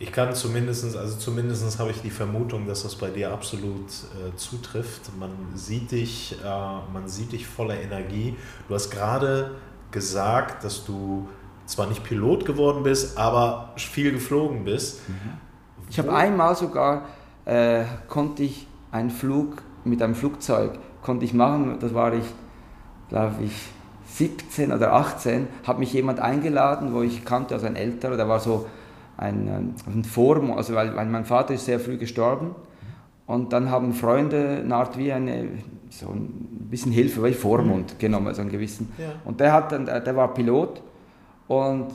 [0.00, 4.36] Ich kann zumindest, also zumindest habe ich die Vermutung, dass das bei dir absolut äh,
[4.36, 5.10] zutrifft.
[5.18, 6.46] Man sieht dich, äh,
[6.92, 8.36] man sieht dich voller Energie.
[8.68, 9.56] Du hast gerade
[9.90, 11.28] gesagt, dass du
[11.66, 15.08] zwar nicht Pilot geworden bist, aber viel geflogen bist.
[15.08, 15.14] Mhm.
[15.90, 17.06] Ich habe einmal sogar,
[17.44, 22.24] äh, konnte ich einen Flug mit einem Flugzeug, konnte ich machen, das war ich,
[23.08, 23.52] glaube ich,
[24.14, 28.40] 17 oder 18, hat mich jemand eingeladen, wo ich kannte, also ein älterer, der war
[28.40, 28.66] so
[29.18, 32.54] ein, ähm, ein Forum, also weil, weil mein Vater ist sehr früh gestorben
[33.26, 35.48] und dann haben Freunde eine Art wie eine,
[35.90, 37.98] so ein bisschen Hilfe, weil Vormund mhm.
[37.98, 38.90] genommen, also einen gewissen.
[38.96, 39.06] Ja.
[39.24, 40.82] Und der, hat dann, der war Pilot
[41.48, 41.88] und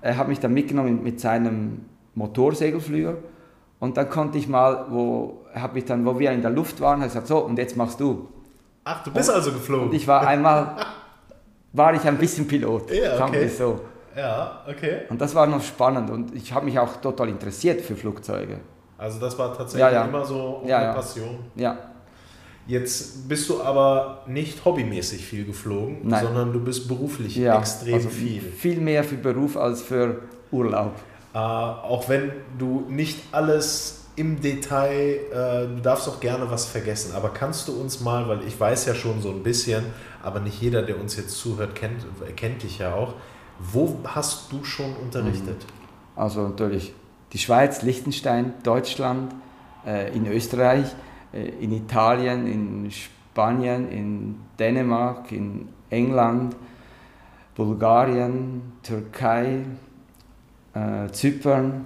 [0.00, 3.16] er hat mich dann mitgenommen mit seinem Motorsegelflüger
[3.80, 7.00] und dann konnte ich mal, wo, hat mich dann, wo wir in der Luft waren,
[7.00, 8.28] hat gesagt, so und jetzt machst du.
[8.84, 9.88] Ach, du bist und, also geflogen.
[9.88, 10.76] Und ich war einmal,
[11.72, 13.48] war ich ein bisschen Pilot, ja, okay.
[13.48, 13.80] so.
[14.16, 15.02] Ja, okay.
[15.08, 18.60] Und das war noch spannend und ich habe mich auch total interessiert für Flugzeuge.
[18.98, 20.04] Also das war tatsächlich ja, ja.
[20.04, 21.38] immer so ja, eine Passion.
[21.54, 21.78] Ja.
[22.66, 26.24] Jetzt bist du aber nicht hobbymäßig viel geflogen, Nein.
[26.24, 28.42] sondern du bist beruflich ja, extrem also viel.
[28.42, 30.20] Viel mehr für Beruf als für
[30.52, 30.92] Urlaub.
[31.32, 37.12] Äh, auch wenn du nicht alles im Detail, äh, du darfst auch gerne was vergessen,
[37.14, 39.86] aber kannst du uns mal, weil ich weiß ja schon so ein bisschen,
[40.22, 42.04] aber nicht jeder, der uns jetzt zuhört, kennt,
[42.36, 43.14] kennt dich ja auch.
[43.60, 45.64] Wo hast du schon unterrichtet?
[45.64, 46.20] Mhm.
[46.20, 46.92] Also natürlich
[47.32, 49.34] die Schweiz, Liechtenstein, Deutschland,
[49.86, 50.86] äh, in Österreich,
[51.32, 56.56] äh, in Italien, in Spanien, in Dänemark, in England,
[57.54, 59.64] Bulgarien, Türkei,
[60.74, 61.84] äh, Zypern,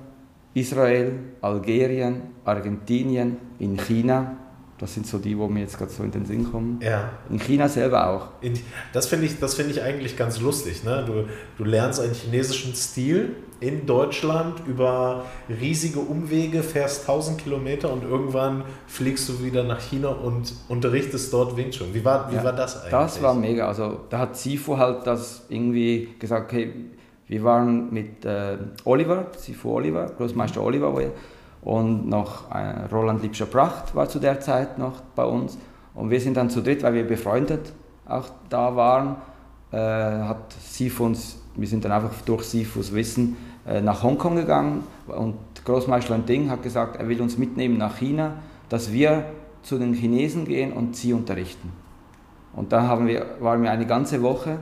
[0.54, 4.36] Israel, Algerien, Argentinien, in China.
[4.84, 6.78] Das sind so die, wo mir jetzt gerade so in den Sinn kommen.
[6.82, 7.08] Ja.
[7.30, 8.28] In China selber auch.
[8.42, 8.52] In,
[8.92, 10.84] das finde ich, find ich eigentlich ganz lustig.
[10.84, 11.02] Ne?
[11.06, 11.24] Du,
[11.56, 18.64] du lernst einen chinesischen Stil in Deutschland über riesige Umwege, fährst 1000 Kilometer und irgendwann
[18.86, 21.94] fliegst du wieder nach China und unterrichtest dort Wing Chun.
[21.94, 22.90] Wie war, wie ja, war das eigentlich?
[22.90, 23.66] Das war mega.
[23.66, 26.74] Also da hat Sifu halt das irgendwie gesagt, okay,
[27.26, 30.62] wir waren mit äh, Oliver, Sifu Oliver, Großmeister.
[30.62, 30.94] Oliver
[31.64, 35.58] und noch äh, Roland Liebscher Pracht war zu der Zeit noch bei uns.
[35.94, 37.72] Und wir sind dann zu dritt, weil wir befreundet
[38.06, 39.16] auch da waren,
[39.72, 44.84] äh, hat Sifu uns, wir sind dann einfach durch Sifus Wissen äh, nach Hongkong gegangen
[45.06, 48.34] und Großmeister Ding hat gesagt, er will uns mitnehmen nach China,
[48.68, 49.24] dass wir
[49.62, 51.72] zu den Chinesen gehen und sie unterrichten.
[52.54, 54.58] Und da haben wir, waren wir eine ganze Woche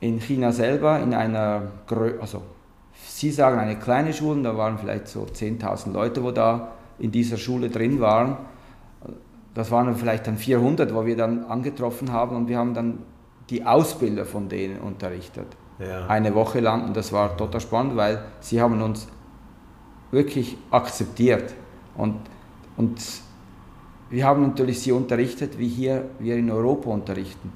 [0.00, 1.62] in China selber in einer,
[2.20, 2.42] also
[3.04, 7.36] Sie sagen eine kleine Schule, da waren vielleicht so 10.000 Leute, wo da in dieser
[7.36, 8.36] Schule drin waren.
[9.54, 12.98] Das waren vielleicht dann 400, wo wir dann angetroffen haben und wir haben dann
[13.50, 15.46] die Ausbilder von denen unterrichtet.
[15.78, 16.06] Ja.
[16.06, 19.08] Eine Woche lang und das war total spannend, weil sie haben uns
[20.10, 21.54] wirklich akzeptiert
[21.96, 22.16] und,
[22.76, 23.00] und
[24.10, 27.52] wir haben natürlich sie unterrichtet, wie hier wir in Europa unterrichten.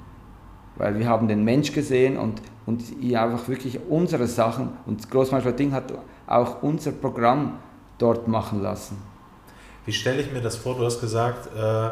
[0.75, 5.51] Weil wir haben den Mensch gesehen und, und ihr einfach wirklich unsere Sachen, und Großmeister
[5.51, 5.93] Ding hat
[6.27, 7.59] auch unser Programm
[7.97, 8.97] dort machen lassen.
[9.85, 10.75] Wie stelle ich mir das vor?
[10.75, 11.89] Du hast gesagt, äh,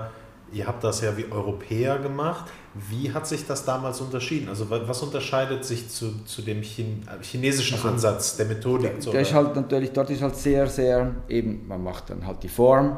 [0.53, 2.45] ihr habt das ja wie Europäer gemacht.
[2.73, 4.47] Wie hat sich das damals unterschieden?
[4.47, 8.99] Also was unterscheidet sich zu, zu dem Chin chinesischen also, Ansatz, der Methodik?
[9.01, 12.43] Der, der ist halt natürlich, dort ist halt sehr, sehr eben, man macht dann halt
[12.43, 12.97] die Form,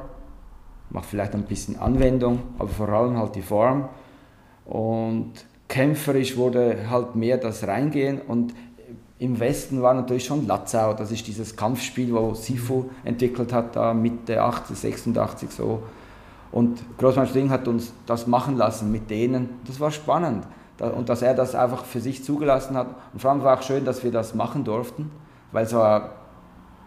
[0.91, 3.89] macht vielleicht ein bisschen Anwendung, aber vor allem halt die Form.
[4.65, 5.33] Und
[5.67, 8.53] kämpferisch wurde halt mehr das Reingehen und
[9.19, 13.93] im Westen war natürlich schon Latzau, das ist dieses Kampfspiel, wo Sifu entwickelt hat, da
[13.93, 15.83] Mitte 80, 86 so.
[16.51, 19.61] Und Großmeister Ding hat uns das machen lassen mit denen.
[19.65, 20.45] Das war spannend.
[20.77, 22.87] Und dass er das einfach für sich zugelassen hat.
[23.13, 25.09] Und vor allem war auch schön, dass wir das machen durften,
[25.51, 26.11] weil es war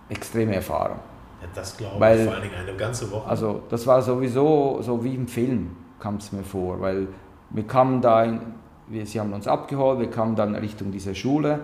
[0.08, 0.98] extreme Erfahrung.
[1.40, 3.28] Ja, das glaube ich, weil, vor allen Dingen eine ganze Woche.
[3.28, 7.08] Also das war sowieso so wie im Film, kam es mir vor, weil
[7.50, 8.40] wir kamen da in,
[8.88, 11.60] wir, sie haben uns abgeholt, wir kamen dann Richtung dieser Schule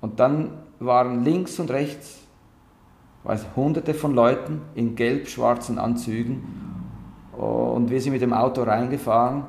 [0.00, 2.22] und dann waren links und rechts
[3.24, 6.42] weiß, hunderte von Leuten in gelb-schwarzen Anzügen.
[7.36, 9.44] Und wir sind mit dem Auto reingefahren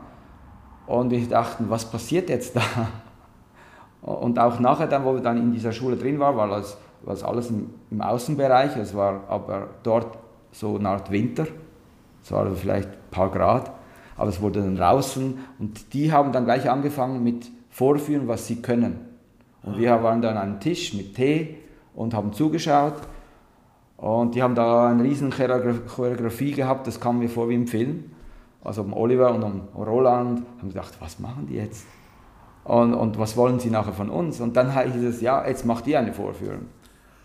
[0.88, 2.62] und wir dachten, was passiert jetzt da?
[4.02, 7.14] Und auch nachher, dann, wo wir dann in dieser Schule drin waren, war das, war
[7.14, 10.18] das alles im, im Außenbereich, es war aber dort
[10.52, 11.48] so eine Art Winter,
[12.22, 13.72] es war vielleicht ein paar Grad
[14.18, 18.62] aber es wurde dann draußen und die haben dann gleich angefangen mit Vorführen, was sie
[18.62, 19.00] können.
[19.64, 21.58] Und wir waren dann an einem Tisch mit Tee
[21.96, 22.96] und haben zugeschaut
[23.98, 28.12] Und die haben da eine riesen Choreografie gehabt, das kam mir vor wie im Film.
[28.64, 31.86] Also um Oliver und um Roland haben gedacht, was machen die jetzt?
[32.64, 34.40] Und, und was wollen sie nachher von uns?
[34.40, 36.68] Und dann hieß es, ja, jetzt macht ihr eine Vorführung.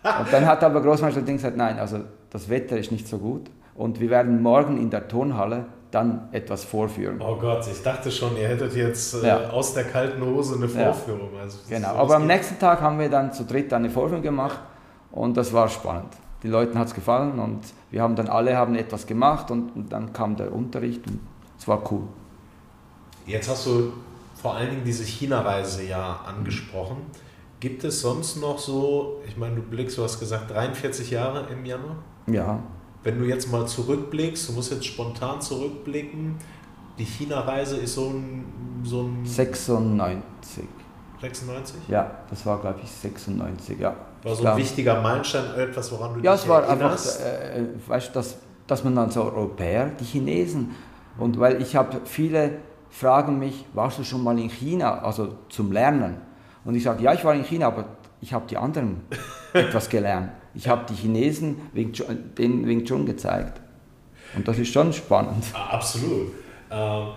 [0.03, 1.99] Und dann hat aber Großmeister Ding gesagt, nein, also
[2.29, 6.63] das Wetter ist nicht so gut und wir werden morgen in der Turnhalle dann etwas
[6.63, 7.19] vorführen.
[7.19, 9.49] Oh Gott, ich dachte schon, ihr hättet jetzt äh, ja.
[9.49, 11.33] aus der kalten Hose eine Vorführung.
[11.35, 11.41] Ja.
[11.41, 14.59] Also, genau, aber am nächsten Tag haben wir dann zu dritt eine Vorführung gemacht
[15.11, 16.13] und das war spannend.
[16.43, 19.91] Die Leuten hat es gefallen und wir haben dann alle haben etwas gemacht und, und
[19.91, 21.19] dann kam der Unterricht und
[21.57, 22.03] es war cool.
[23.25, 23.93] Jetzt hast du
[24.41, 26.97] vor allen Dingen diese China-Reise ja angesprochen.
[27.59, 31.65] Gibt es sonst noch so, ich meine, du blickst, du hast gesagt 43 Jahre im
[31.65, 31.97] Januar?
[32.27, 32.59] Ja.
[33.03, 36.35] Wenn du jetzt mal zurückblickst, du musst jetzt spontan zurückblicken,
[36.97, 39.25] die China-Reise ist so ein, so ein...
[39.25, 40.65] 96.
[41.21, 41.75] 96?
[41.87, 43.95] Ja, das war glaube ich 96, ja.
[44.23, 47.21] War so ein wichtiger Meilenstein, etwas, woran du ja, dich Ja, es war erinnerst?
[47.21, 50.75] einfach, äh, weißt du, dass, dass man dann so Europäer, die Chinesen,
[51.17, 52.59] und weil ich habe viele
[52.89, 56.17] fragen mich, warst du schon mal in China, also zum Lernen?
[56.65, 57.85] Und ich sage, ja, ich war in China, aber
[58.21, 59.01] ich habe die anderen
[59.53, 60.31] etwas gelernt.
[60.59, 63.61] Ich habe die Chinesen Wing Chun, den Wing Chun gezeigt.
[64.35, 65.45] Und das ist schon spannend.
[65.53, 66.33] Ah, absolut.
[66.69, 67.07] Ähm,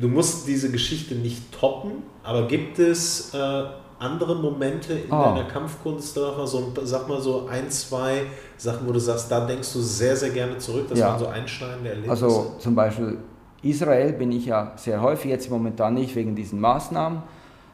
[0.00, 3.64] du musst diese Geschichte nicht toppen, aber gibt es äh,
[4.00, 5.22] andere Momente in oh.
[5.22, 8.22] deiner Kampfkunst, so, sag mal so ein, zwei
[8.56, 11.10] Sachen, wo du sagst, da denkst du sehr, sehr gerne zurück, das ja.
[11.10, 12.10] waren so einschneidende Erlebnisse?
[12.10, 13.18] Also zum Beispiel
[13.62, 17.22] Israel bin ich ja sehr häufig, jetzt momentan nicht wegen diesen Maßnahmen,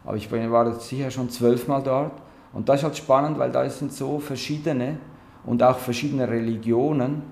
[0.05, 2.13] aber ich war jetzt sicher schon zwölfmal dort.
[2.53, 4.99] Und das ist halt spannend, weil da sind so verschiedene
[5.45, 7.23] und auch verschiedene Religionen.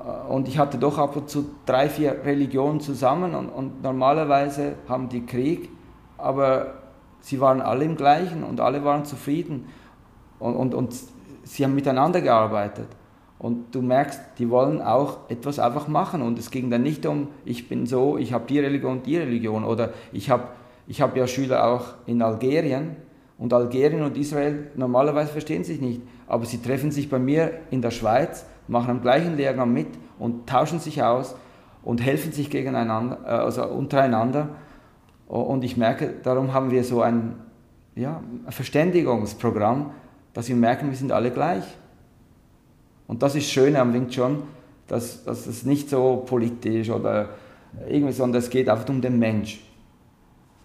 [0.00, 4.74] Äh, und ich hatte doch ab und zu drei, vier Religionen zusammen und, und normalerweise
[4.88, 5.70] haben die Krieg,
[6.16, 6.74] aber
[7.20, 9.66] sie waren alle im gleichen und alle waren zufrieden
[10.38, 10.94] und, und, und
[11.44, 12.88] sie haben miteinander gearbeitet.
[13.38, 16.22] Und du merkst, die wollen auch etwas einfach machen.
[16.22, 19.64] Und es ging dann nicht um, ich bin so, ich habe die Religion, die Religion.
[19.64, 20.48] Oder ich habe
[20.88, 22.96] ich hab ja Schüler auch in Algerien.
[23.38, 26.02] Und Algerien und Israel normalerweise verstehen sich nicht.
[26.26, 30.48] Aber sie treffen sich bei mir in der Schweiz, machen am gleichen Lehrgang mit und
[30.48, 31.36] tauschen sich aus
[31.82, 34.50] und helfen sich gegeneinander, äh, also untereinander.
[35.28, 37.36] Und ich merke, darum haben wir so ein,
[37.94, 39.92] ja, Verständigungsprogramm,
[40.32, 41.64] dass wir merken, wir sind alle gleich.
[43.06, 44.42] Und das ist schön am Wing Chun,
[44.86, 47.30] dass, dass es nicht so politisch oder
[47.88, 49.60] irgendwie, sondern es geht einfach um den Mensch.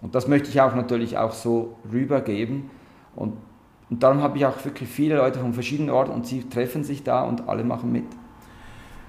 [0.03, 2.69] Und das möchte ich auch natürlich auch so rübergeben.
[3.15, 3.37] Und,
[3.89, 7.03] und darum habe ich auch wirklich viele Leute von verschiedenen Orten und sie treffen sich
[7.03, 8.05] da und alle machen mit.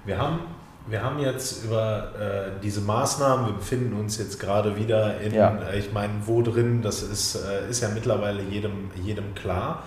[0.05, 0.39] Wir haben,
[0.87, 5.57] wir haben jetzt über äh, diese Maßnahmen, wir befinden uns jetzt gerade wieder in, ja.
[5.69, 9.83] äh, ich meine, wo drin, das ist, äh, ist ja mittlerweile jedem, jedem klar.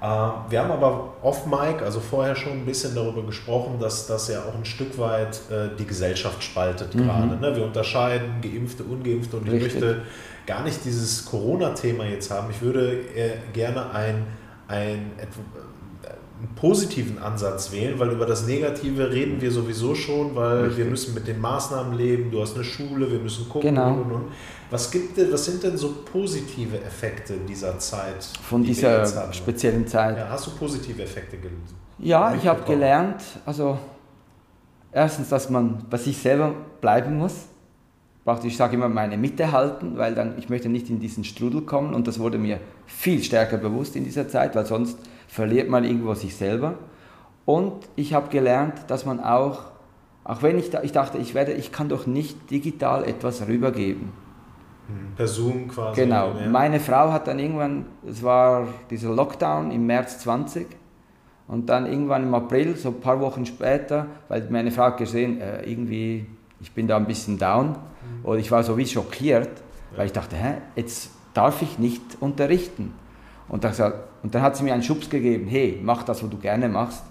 [0.00, 0.06] Äh,
[0.50, 4.54] wir haben aber off-Mic, also vorher schon ein bisschen darüber gesprochen, dass das ja auch
[4.56, 7.04] ein Stück weit äh, die Gesellschaft spaltet mhm.
[7.04, 7.36] gerade.
[7.36, 7.54] Ne?
[7.54, 9.74] Wir unterscheiden Geimpfte, Ungeimpfte und Richtig.
[9.76, 10.02] ich möchte
[10.48, 12.50] gar nicht dieses Corona-Thema jetzt haben.
[12.50, 14.26] Ich würde äh, gerne ein,
[14.66, 15.12] ein,
[16.38, 20.78] einen positiven Ansatz wählen, weil über das Negative reden wir sowieso schon, weil Richtig.
[20.78, 23.90] wir müssen mit den Maßnahmen leben, du hast eine Schule, wir müssen gucken genau.
[23.90, 24.24] und, und.
[24.70, 28.24] Was, gibt, was sind denn so positive Effekte dieser Zeit?
[28.42, 30.16] Von die dieser speziellen Zeit?
[30.16, 31.76] Ja, hast du positive Effekte gelesen?
[31.98, 33.78] Ja, ich habe gelernt, also
[34.92, 37.34] erstens, dass man bei sich selber bleiben muss.
[38.44, 41.94] Ich sage immer, meine Mitte halten, weil dann ich möchte nicht in diesen Strudel kommen
[41.94, 46.14] und das wurde mir viel stärker bewusst in dieser Zeit, weil sonst verliert man irgendwo
[46.14, 46.74] sich selber.
[47.44, 49.62] Und ich habe gelernt, dass man auch,
[50.24, 54.12] auch wenn ich, da, ich dachte, ich werde, ich kann doch nicht digital etwas rübergeben
[55.16, 56.00] Per Zoom quasi.
[56.02, 56.32] Genau.
[56.50, 60.66] Meine Frau hat dann irgendwann, es war dieser Lockdown im März 20
[61.46, 65.40] und dann irgendwann im April, so ein paar Wochen später, weil meine Frau hat gesehen,
[65.40, 66.26] äh, irgendwie,
[66.60, 68.24] ich bin da ein bisschen down mhm.
[68.24, 69.50] und ich war so wie schockiert,
[69.96, 72.94] weil ich dachte, hä, jetzt darf ich nicht unterrichten.
[73.48, 76.36] Und, das, und dann hat sie mir einen Schubs gegeben, hey, mach das, was du
[76.36, 77.02] gerne machst.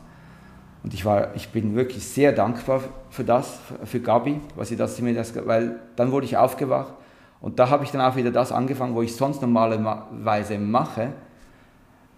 [0.84, 5.00] Und ich, war, ich bin wirklich sehr dankbar für das, für Gabi, was sie das,
[5.02, 6.94] mir das, weil dann wurde ich aufgewacht
[7.40, 11.14] und da habe ich dann auch wieder das angefangen, wo ich sonst normalerweise mache.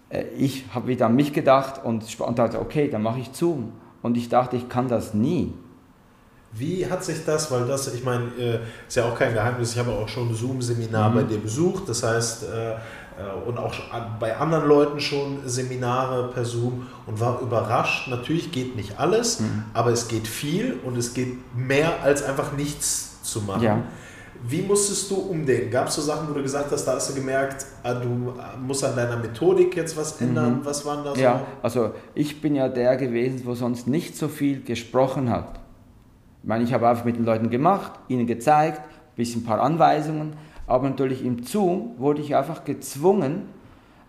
[0.08, 3.72] Äh, ich habe wieder an mich gedacht und, und dachte, okay, dann mache ich Zoom.
[4.02, 5.52] Und ich dachte, ich kann das nie.
[6.52, 8.58] Wie hat sich das, weil das, ich meine, äh,
[8.88, 11.14] ist ja auch kein Geheimnis, ich habe auch schon ein Zoom-Seminar mhm.
[11.14, 12.74] bei dir besucht, das heißt, äh,
[13.46, 13.74] und auch
[14.18, 18.08] bei anderen Leuten schon Seminare per Zoom und war überrascht.
[18.08, 19.64] Natürlich geht nicht alles, mhm.
[19.74, 23.62] aber es geht viel und es geht mehr als einfach nichts zu machen.
[23.62, 23.82] Ja.
[24.42, 25.70] Wie musstest du umdenken?
[25.70, 28.82] Gab es so Sachen, wo du gesagt hast, da hast du gemerkt, ah, du musst
[28.84, 30.60] an deiner Methodik jetzt was ändern?
[30.60, 30.64] Mhm.
[30.64, 31.20] Was waren da so?
[31.20, 35.60] Ja, also ich bin ja der gewesen, wo sonst nicht so viel gesprochen hat.
[36.42, 39.60] Ich meine, ich habe einfach mit den Leuten gemacht, ihnen gezeigt, ein bisschen ein paar
[39.60, 40.32] Anweisungen,
[40.66, 43.42] aber natürlich im Zoom wurde ich einfach gezwungen,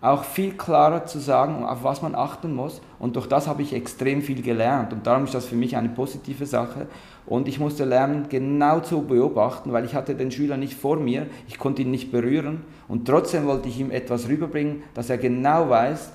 [0.02, 2.82] auch viel klarer zu sagen, auf was man achten muss.
[2.98, 4.92] Und durch das habe ich extrem viel gelernt.
[4.94, 6.88] Und darum ist das für mich eine positive Sache.
[7.28, 11.28] Und ich musste lernen, genau zu beobachten, weil ich hatte den Schüler nicht vor mir,
[11.48, 12.64] ich konnte ihn nicht berühren.
[12.88, 16.12] Und trotzdem wollte ich ihm etwas rüberbringen, dass er genau weiß,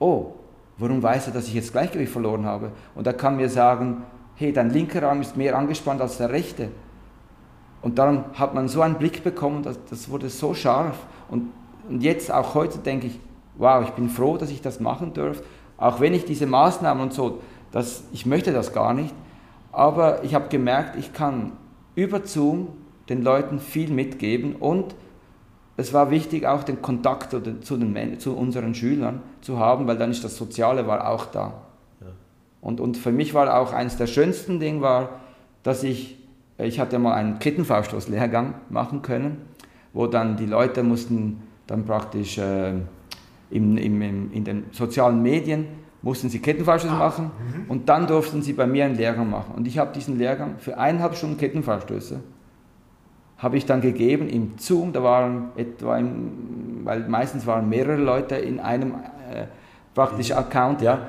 [0.00, 0.32] oh,
[0.78, 2.72] warum weiß er, dass ich jetzt Gleichgewicht verloren habe?
[2.96, 4.02] Und er kann mir sagen,
[4.40, 6.68] hey, dein linker Arm ist mehr angespannt als der rechte.
[7.82, 10.98] Und darum hat man so einen Blick bekommen, dass, das wurde so scharf.
[11.30, 11.50] Und
[11.90, 13.18] und jetzt, auch heute, denke ich,
[13.56, 15.42] wow, ich bin froh, dass ich das machen darf.
[15.76, 17.40] Auch wenn ich diese Maßnahmen und so,
[17.72, 19.12] das, ich möchte das gar nicht.
[19.72, 21.52] Aber ich habe gemerkt, ich kann
[21.96, 22.68] über Zoom
[23.08, 24.94] den Leuten viel mitgeben und
[25.76, 30.10] es war wichtig, auch den Kontakt zu, den, zu unseren Schülern zu haben, weil dann
[30.10, 31.54] ist das Soziale war auch da.
[32.60, 35.20] Und, und für mich war auch eines der schönsten Dinge war,
[35.62, 36.18] dass ich,
[36.58, 39.38] ich hatte mal einen Kettenfauststoßlehrgang machen können,
[39.92, 42.72] wo dann die Leute mussten dann praktisch äh,
[43.50, 45.66] im, im, im, in den sozialen Medien
[46.02, 47.70] mussten sie Kettenfallstöße ah, machen mhm.
[47.70, 49.54] und dann durften sie bei mir einen Lehrgang machen.
[49.54, 52.20] Und ich habe diesen Lehrgang für eineinhalb Stunden Kettenfallstöße
[53.40, 58.36] habe ich dann gegeben im Zoom, da waren etwa, im, weil meistens waren mehrere Leute
[58.36, 58.92] in einem
[59.32, 59.46] äh,
[59.94, 61.06] praktisch Account, ja,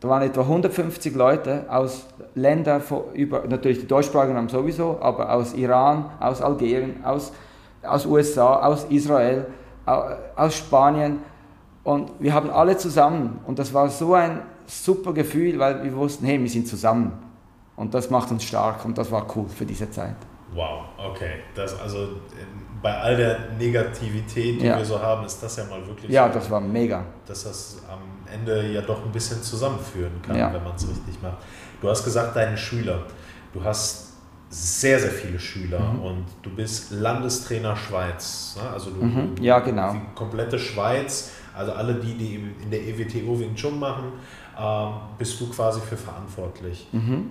[0.00, 2.82] da waren etwa 150 Leute aus Ländern,
[3.12, 7.32] über, natürlich die Deutschsprachigen haben sowieso, aber aus Iran, aus Algerien, aus,
[7.82, 9.46] aus USA, aus Israel,
[10.36, 11.18] aus Spanien
[11.84, 16.24] und wir haben alle zusammen und das war so ein super Gefühl, weil wir wussten,
[16.24, 17.12] hey, wir sind zusammen
[17.76, 20.16] und das macht uns stark und das war cool für diese Zeit.
[20.54, 21.40] Wow, okay.
[21.54, 22.08] Das also
[22.82, 24.78] bei all der Negativität, die ja.
[24.78, 26.10] wir so haben, ist das ja mal wirklich.
[26.10, 27.04] Ja, so, das war mega.
[27.26, 30.52] Dass das am Ende ja doch ein bisschen zusammenführen kann, ja.
[30.52, 31.38] wenn man es richtig macht.
[31.80, 33.02] Du hast gesagt, deine Schüler.
[33.52, 34.10] Du hast
[34.50, 36.00] sehr, sehr viele Schüler mhm.
[36.00, 38.56] und du bist Landestrainer Schweiz.
[38.60, 38.68] Ne?
[38.68, 39.34] Also du, mhm.
[39.40, 39.92] ja, genau.
[39.92, 44.12] die komplette Schweiz, also alle die, die in der EWTO Wing Chun machen,
[44.58, 46.88] ähm, bist du quasi für verantwortlich.
[46.90, 47.30] Mhm.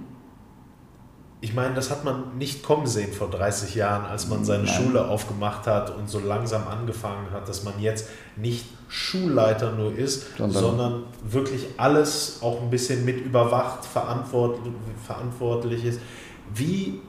[1.41, 4.73] Ich meine, das hat man nicht kommen sehen vor 30 Jahren, als man seine Nein.
[4.73, 10.37] Schule aufgemacht hat und so langsam angefangen hat, dass man jetzt nicht Schulleiter nur ist,
[10.37, 14.73] sondern, sondern wirklich alles auch ein bisschen mit überwacht, verantwortlich,
[15.05, 15.99] verantwortlich ist.
[16.53, 16.99] Wie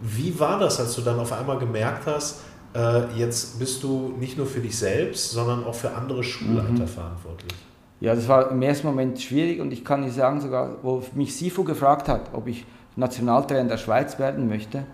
[0.00, 2.42] wie war das, als du dann auf einmal gemerkt hast,
[2.74, 6.88] äh, jetzt bist du nicht nur für dich selbst, sondern auch für andere Schulleiter mhm.
[6.88, 7.52] verantwortlich?
[8.00, 11.34] Ja, das war im ersten Moment schwierig und ich kann nicht sagen, sogar, wo mich
[11.34, 12.66] Sifu gefragt hat, ob ich
[12.96, 14.84] Nationaltrainer der Schweiz werden möchte,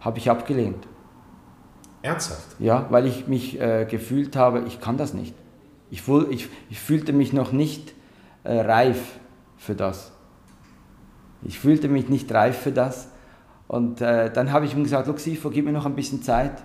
[0.00, 0.86] habe ich abgelehnt.
[2.02, 2.56] Ernsthaft?
[2.58, 5.34] Ja, weil ich mich äh, gefühlt habe, ich kann das nicht.
[5.90, 7.94] Ich, ich, ich fühlte mich noch nicht
[8.44, 9.18] äh, reif
[9.56, 10.12] für das.
[11.42, 13.08] Ich fühlte mich nicht reif für das
[13.68, 16.62] und äh, dann habe ich ihm gesagt, Look, Sifo, gib mir noch ein bisschen Zeit.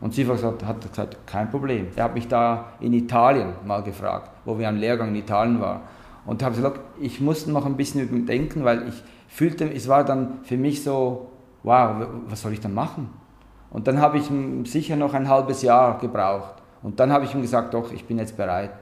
[0.00, 1.88] Und Sifo hat, hat gesagt, kein Problem.
[1.96, 5.80] Er hat mich da in Italien mal gefragt, wo wir am Lehrgang in Italien waren.
[6.26, 9.02] Und habe gesagt, ich musste noch ein bisschen überdenken, weil ich
[9.32, 11.30] fühlte, es war dann für mich so,
[11.62, 13.08] wow, was soll ich dann machen?
[13.70, 14.30] Und dann habe ich
[14.70, 16.56] sicher noch ein halbes Jahr gebraucht.
[16.82, 18.72] Und dann habe ich ihm gesagt, doch, ich bin jetzt bereit,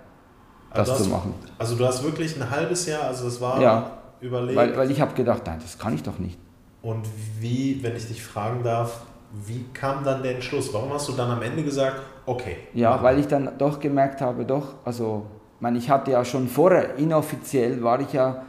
[0.75, 1.35] das also zu machen.
[1.59, 3.91] also du hast wirklich ein halbes Jahr, also das war ja,
[4.21, 4.57] überlegt?
[4.57, 6.39] Weil, weil ich habe gedacht, nein, das kann ich doch nicht.
[6.83, 7.07] Und
[7.39, 9.03] wie, wenn ich dich fragen darf,
[9.47, 10.75] wie kam dann der Entschluss?
[10.75, 12.57] Warum hast du dann am Ende gesagt, okay?
[12.75, 15.27] Ja, weil ich dann doch gemerkt habe, doch, also,
[15.57, 18.43] ich, meine, ich hatte ja schon vorher, inoffiziell war ich ja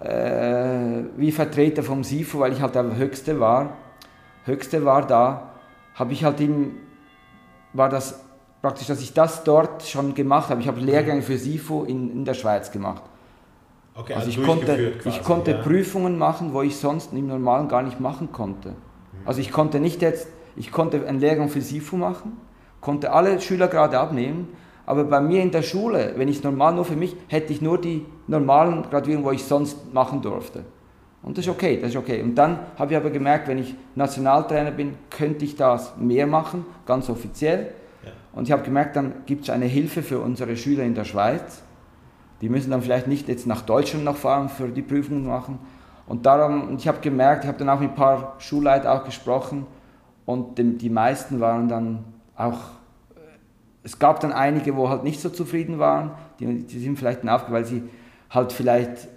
[0.00, 3.76] äh, wie Vertreter vom SIFO, weil ich halt der Höchste war.
[4.44, 5.50] Höchste war da,
[5.94, 6.72] habe ich halt ihm,
[7.72, 8.20] war das
[8.60, 10.60] praktisch, dass ich das dort schon gemacht habe.
[10.60, 13.02] Ich habe Lehrgänge für SIFO in, in der Schweiz gemacht.
[13.94, 15.58] Okay, also, also ich konnte, quasi, ich konnte ja.
[15.58, 18.70] Prüfungen machen, wo ich sonst im Normalen gar nicht machen konnte.
[18.70, 18.74] Mhm.
[19.24, 20.26] Also ich konnte nicht jetzt,
[20.56, 22.38] ich konnte einen Lehrgang für SIFU machen,
[22.80, 24.48] konnte alle Schüler gerade abnehmen,
[24.86, 27.80] aber bei mir in der Schule, wenn ich normal nur für mich, hätte ich nur
[27.80, 30.64] die normalen Graduierungen, wo ich sonst machen durfte.
[31.22, 32.20] Und das ist okay, das ist okay.
[32.22, 36.66] Und dann habe ich aber gemerkt, wenn ich Nationaltrainer bin, könnte ich das mehr machen,
[36.84, 37.72] ganz offiziell.
[38.04, 38.10] Ja.
[38.34, 41.62] Und ich habe gemerkt, dann gibt es eine Hilfe für unsere Schüler in der Schweiz
[42.44, 45.58] die müssen dann vielleicht nicht jetzt nach Deutschland noch fahren für die Prüfungen machen.
[46.06, 49.66] Und darum, ich habe gemerkt, ich habe dann auch mit ein paar Schulleitern auch gesprochen
[50.26, 52.04] und die, meisten waren dann
[52.36, 52.58] auch,
[53.84, 57.52] es gab dann einige, wo halt nicht so zufrieden waren, die, die sind vielleicht aufgehört,
[57.52, 57.82] weil sie
[58.30, 59.08] halt vielleicht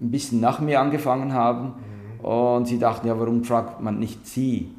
[0.00, 1.74] ein bisschen nach mir angefangen haben
[2.20, 2.24] mhm.
[2.24, 4.72] und sie dachten, ja, warum fragt man nicht sie?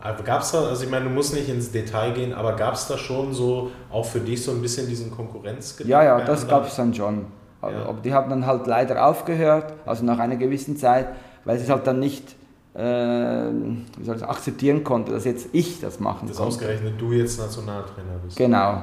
[0.00, 2.74] Aber gab es da, also ich meine, du musst nicht ins Detail gehen, aber gab
[2.74, 5.90] es da schon so, auch für dich so ein bisschen diesen Konkurrenzgedanken?
[5.90, 7.26] Ja, ja, das gab es dann schon.
[7.60, 7.84] Aber, ja.
[7.84, 11.08] aber die haben dann halt leider aufgehört, also nach einer gewissen Zeit,
[11.44, 12.36] weil sie es halt dann nicht
[12.80, 16.54] wie soll ich akzeptieren konnte, dass jetzt ich das machen das konnte.
[16.54, 18.36] ausgerechnet du jetzt Nationaltrainer bist.
[18.36, 18.82] Genau.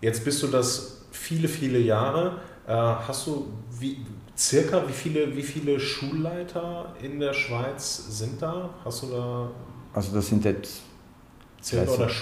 [0.00, 2.38] Jetzt bist du das viele, viele Jahre.
[2.66, 3.46] Äh, hast du
[3.78, 3.98] wie,
[4.36, 8.70] circa wie viele, wie viele Schulleiter in der Schweiz sind da?
[8.84, 9.50] Hast du da
[9.96, 10.82] also das sind jetzt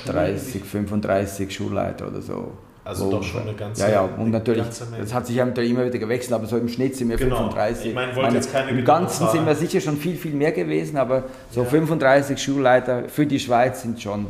[0.06, 2.52] 30, 35 Schulleiter oder so.
[2.84, 4.64] Also doch schon eine ganze Ja, ja, und natürlich,
[4.98, 7.36] das hat sich ja immer wieder gewechselt, aber so im Schnitt sind wir genau.
[7.36, 7.86] 35.
[7.86, 10.98] Ich meine, meine, jetzt keine Im Ganzen sind wir sicher schon viel, viel mehr gewesen,
[10.98, 11.68] aber so ja.
[11.68, 14.26] 35 Schulleiter für die Schweiz sind schon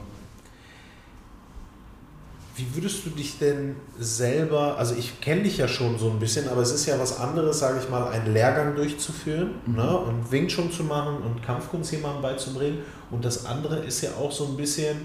[2.56, 6.48] wie würdest du dich denn selber, also ich kenne dich ja schon so ein bisschen,
[6.48, 9.74] aber es ist ja was anderes, sage ich mal, einen Lehrgang durchzuführen mhm.
[9.74, 12.78] ne, und Wing Chun zu machen und Kampfkunst jemandem beizubringen.
[13.10, 14.96] Und das andere ist ja auch so ein bisschen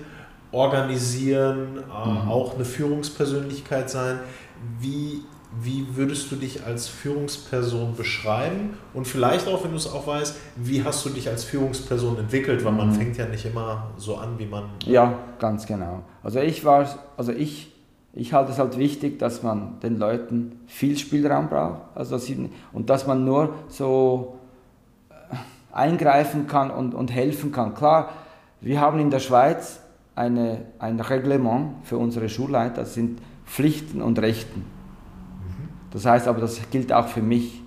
[0.52, 2.30] organisieren, äh, mhm.
[2.30, 4.20] auch eine Führungspersönlichkeit sein.
[4.80, 5.24] Wie
[5.62, 8.78] wie würdest du dich als Führungsperson beschreiben?
[8.93, 12.64] Und vielleicht auch, wenn du es auch weißt, wie hast du dich als Führungsperson entwickelt?
[12.64, 12.93] Weil man mhm.
[12.93, 14.66] fängt ja nicht immer so an, wie man.
[14.86, 16.04] Ja, ganz genau.
[16.22, 16.88] Also ich war,
[17.18, 17.74] also ich,
[18.14, 21.82] ich halte es halt wichtig, dass man den Leuten viel Spielraum braucht.
[21.95, 24.38] Also dass sie, und dass man nur so
[25.10, 25.36] äh,
[25.72, 27.74] eingreifen kann und, und helfen kann.
[27.74, 28.10] Klar,
[28.62, 29.80] wir haben in der Schweiz
[30.20, 34.65] eine, ein Reglement für unsere Schulleiter, das sind Pflichten und Rechten.
[35.91, 37.63] Das heißt aber, das gilt auch für mich.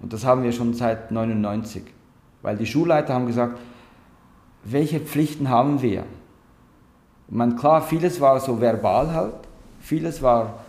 [0.00, 1.84] Und das haben wir schon seit 99.
[2.40, 3.58] Weil die Schulleiter haben gesagt,
[4.64, 6.04] welche Pflichten haben wir?
[7.28, 9.34] Man, klar, vieles war so verbal halt,
[9.78, 10.60] vieles war,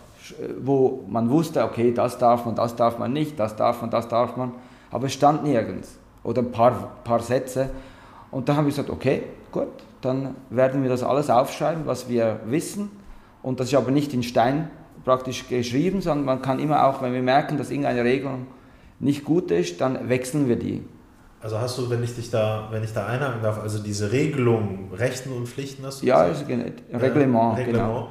[0.60, 4.08] wo man wusste, okay, das darf man, das darf man nicht, das darf man, das
[4.08, 4.52] darf man,
[4.90, 5.98] aber es stand nirgends.
[6.22, 7.70] Oder ein paar, paar Sätze.
[8.30, 9.68] Und da haben wir gesagt, okay, gut,
[10.04, 12.90] dann werden wir das alles aufschreiben, was wir wissen.
[13.42, 14.70] Und das ist aber nicht in Stein
[15.04, 18.46] praktisch geschrieben, sondern man kann immer auch, wenn wir merken, dass irgendeine Regelung
[19.00, 20.82] nicht gut ist, dann wechseln wir die.
[21.44, 24.90] Also hast du, wenn ich dich da, wenn ich da einhaken darf, also diese Regelung,
[24.94, 28.08] Rechten und Pflichten hast du Ja, ist Reglement, äh, Reglement, genau.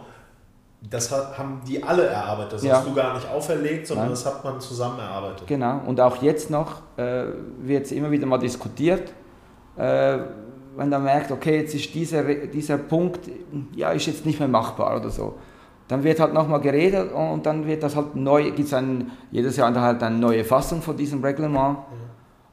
[0.88, 2.76] Das haben die alle erarbeitet, das ja.
[2.76, 4.12] hast du gar nicht auferlegt, sondern Nein.
[4.12, 5.48] das hat man zusammen erarbeitet.
[5.48, 7.24] Genau, und auch jetzt noch äh,
[7.60, 9.12] wird es immer wieder mal diskutiert,
[9.78, 10.20] äh,
[10.76, 13.30] wenn man merkt, okay, jetzt ist dieser, dieser Punkt,
[13.76, 15.36] ja, ist jetzt nicht mehr machbar oder so
[15.88, 18.84] dann wird halt nochmal geredet und dann wird das halt neu, gibt es
[19.32, 21.78] jedes Jahr halt eine neue Fassung von diesem Reglement.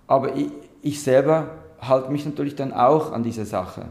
[0.06, 0.50] Aber ich,
[0.82, 1.48] ich selber
[1.80, 3.86] halte mich natürlich dann auch an diese Sache.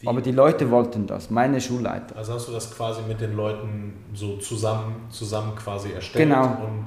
[0.00, 0.06] Wie?
[0.06, 2.16] Aber die Leute wollten das, meine Schulleiter.
[2.16, 6.44] Also hast du das quasi mit den Leuten so zusammen, zusammen quasi erstellt genau.
[6.44, 6.86] und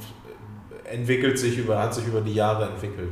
[0.89, 3.11] entwickelt sich über, hat sich über die Jahre entwickelt.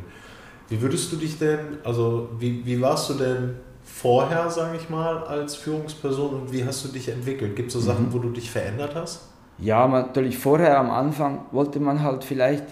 [0.69, 5.23] Wie würdest du dich denn, also wie, wie warst du denn vorher, sage ich mal,
[5.23, 7.55] als Führungsperson und wie hast du dich entwickelt?
[7.55, 8.13] Gibt es so Sachen, mhm.
[8.13, 9.27] wo du dich verändert hast?
[9.57, 12.65] Ja, natürlich vorher am Anfang wollte man halt vielleicht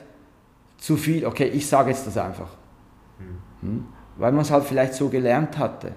[0.77, 2.49] zu viel, okay, ich sage jetzt das einfach.
[3.19, 3.67] Mhm.
[3.67, 3.85] Hm?
[4.17, 5.91] Weil man es halt vielleicht so gelernt hatte.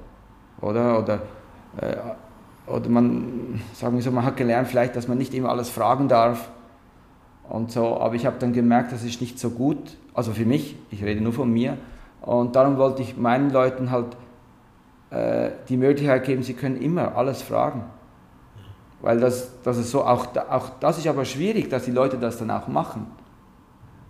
[0.60, 1.22] Oder, oder,
[1.76, 1.96] äh,
[2.66, 6.08] oder man, sagen wir so, man hat gelernt vielleicht, dass man nicht immer alles fragen
[6.08, 6.50] darf.
[7.50, 10.76] Und so, aber ich habe dann gemerkt, das ist nicht so gut, also für mich,
[10.92, 11.76] ich rede nur von mir.
[12.22, 14.16] Und darum wollte ich meinen Leuten halt
[15.10, 17.84] äh, die Möglichkeit geben, sie können immer alles fragen.
[19.02, 22.38] Weil das, das ist so, auch, auch das ist aber schwierig, dass die Leute das
[22.38, 23.08] dann auch machen.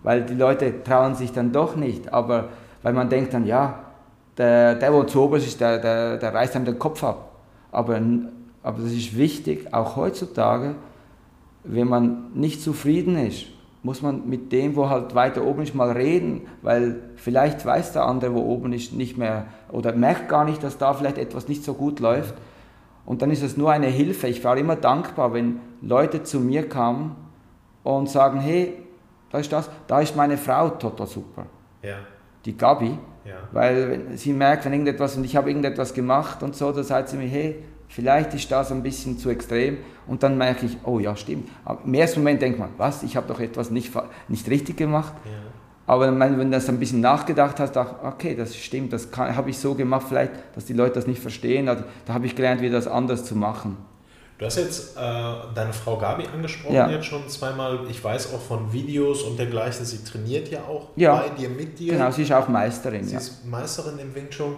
[0.03, 2.49] Weil die Leute trauen sich dann doch nicht, aber
[2.83, 3.79] weil man denkt dann, ja,
[4.37, 7.31] der, der wo zu oberst ist, der, der, der reißt einem den Kopf ab.
[7.71, 7.99] Aber,
[8.61, 10.75] aber das ist wichtig, auch heutzutage,
[11.63, 13.47] wenn man nicht zufrieden ist,
[13.83, 18.05] muss man mit dem, wo halt weiter oben ist, mal reden, weil vielleicht weiß der
[18.05, 21.63] andere, wo oben ist, nicht mehr oder merkt gar nicht, dass da vielleicht etwas nicht
[21.63, 22.35] so gut läuft.
[23.05, 24.27] Und dann ist es nur eine Hilfe.
[24.27, 27.15] Ich war immer dankbar, wenn Leute zu mir kamen
[27.83, 28.73] und sagen, hey,
[29.31, 31.45] da ist das, da ist meine Frau total super.
[31.81, 31.95] Ja.
[32.45, 32.97] Die Gabi.
[33.25, 33.35] Ja.
[33.51, 37.17] Weil sie merkt, wenn irgendetwas und ich habe irgendetwas gemacht und so, dann sagt sie
[37.17, 39.77] mir, hey, vielleicht ist das ein bisschen zu extrem
[40.07, 41.49] und dann merke ich, oh ja, stimmt.
[41.63, 43.91] Aber Im ersten Moment denkt man, was, ich habe doch etwas nicht,
[44.27, 45.13] nicht richtig gemacht.
[45.25, 45.31] Ja.
[45.87, 49.57] Aber wenn du das ein bisschen nachgedacht hast, dachte okay, das stimmt, das habe ich
[49.57, 51.65] so gemacht, vielleicht, dass die Leute das nicht verstehen.
[51.65, 53.77] Da, da habe ich gelernt, wie das anders zu machen.
[54.37, 54.99] Du hast jetzt äh,
[55.53, 56.89] deine Frau Gabi angesprochen, ja.
[56.89, 57.81] jetzt schon zweimal.
[57.89, 61.15] Ich weiß auch von Videos und dergleichen, sie trainiert ja auch ja.
[61.15, 61.93] bei dir, mit dir.
[61.93, 63.03] Genau, sie ist auch Meisterin.
[63.03, 63.19] Sie ja.
[63.19, 64.55] ist Meisterin im Wing Chun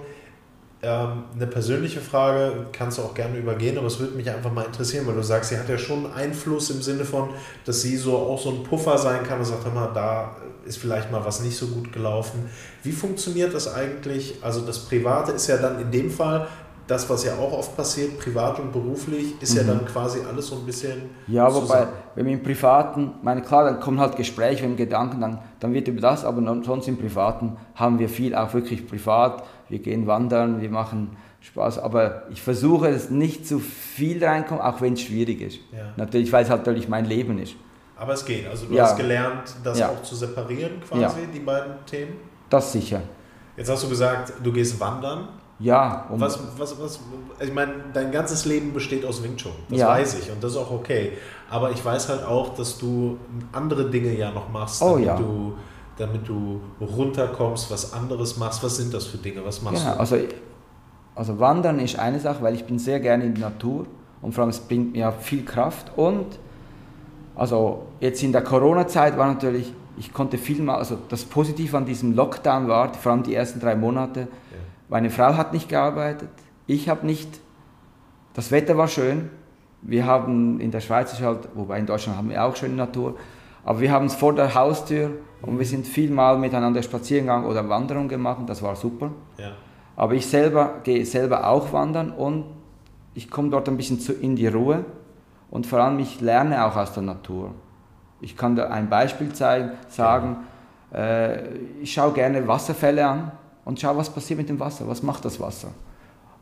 [0.84, 4.66] ähm, eine persönliche Frage, kannst du auch gerne übergehen, aber es würde mich einfach mal
[4.66, 7.30] interessieren, weil du sagst, sie hat ja schon Einfluss im Sinne von,
[7.66, 11.12] dass sie so auch so ein Puffer sein kann und sagt, immer, da ist vielleicht
[11.12, 12.50] mal was nicht so gut gelaufen.
[12.84, 14.36] Wie funktioniert das eigentlich?
[14.42, 16.48] Also das Private ist ja dann in dem Fall
[16.88, 19.58] das, was ja auch oft passiert, privat und beruflich, ist mhm.
[19.58, 21.10] ja dann quasi alles so ein bisschen.
[21.28, 21.70] Ja, zusammen.
[21.70, 25.74] wobei, wenn wir im Privaten, meine klar, dann kommen halt Gespräche und Gedanken, dann, dann
[25.74, 29.44] wird über das, aber sonst im Privaten haben wir viel auch wirklich privat.
[29.70, 34.82] Wir gehen wandern, wir machen Spaß, aber ich versuche es nicht zu viel reinkommen, auch
[34.82, 35.60] wenn es schwierig ist.
[35.72, 35.94] Ja.
[35.98, 37.56] Natürlich, weil es halt natürlich mein Leben ist.
[37.96, 38.48] Aber es geht.
[38.48, 38.84] Also du ja.
[38.84, 39.90] hast gelernt, das ja.
[39.90, 42.14] auch zu separieren, quasi, die beiden Themen?
[42.50, 43.02] Das sicher.
[43.56, 45.28] Jetzt hast du gesagt, du gehst wandern.
[45.60, 46.08] Ja.
[46.10, 47.00] Um was, was, was,
[47.40, 49.52] ich meine, dein ganzes Leben besteht aus Wing Chun.
[49.70, 49.88] Das ja.
[49.90, 51.14] weiß ich und das ist auch okay.
[51.50, 53.18] Aber ich weiß halt auch, dass du
[53.52, 55.18] andere Dinge ja noch machst, oh, damit, ja.
[55.18, 55.54] du,
[55.98, 58.64] damit du runterkommst, was anderes machst.
[58.64, 59.46] Was sind das für Dinge?
[59.46, 60.00] Was machst ja, du?
[60.00, 60.18] Also,
[61.16, 63.86] also Wandern ist eine Sache, weil ich bin sehr gerne in der Natur
[64.22, 66.40] und vor allem es bringt mir viel Kraft und
[67.36, 71.86] also jetzt in der Corona-Zeit war natürlich, ich konnte viel mal, also das Positive an
[71.86, 74.28] diesem Lockdown war, vor allem die ersten drei Monate.
[74.94, 76.30] Meine Frau hat nicht gearbeitet,
[76.68, 77.40] ich habe nicht,
[78.36, 79.32] das Wetter war schön,
[79.82, 83.16] wir haben in der Schweiz halt, wobei in Deutschland haben wir auch schöne Natur,
[83.66, 85.10] aber wir haben es vor der Haustür
[85.42, 89.10] und wir sind viel mal miteinander spazieren gegangen oder Wanderung gemacht, das war super.
[89.40, 89.54] Ja.
[89.96, 92.46] Aber ich selber gehe selber auch wandern und
[93.16, 94.86] ich komme dort ein bisschen zu, in die Ruhe
[95.50, 97.56] und vor allem, ich lerne auch aus der Natur.
[98.22, 100.36] Ich kann da ein Beispiel zeigen, sagen,
[100.94, 103.32] äh, ich schaue gerne Wasserfälle an
[103.66, 105.70] und schaue, was passiert mit dem Wasser, was macht das Wasser.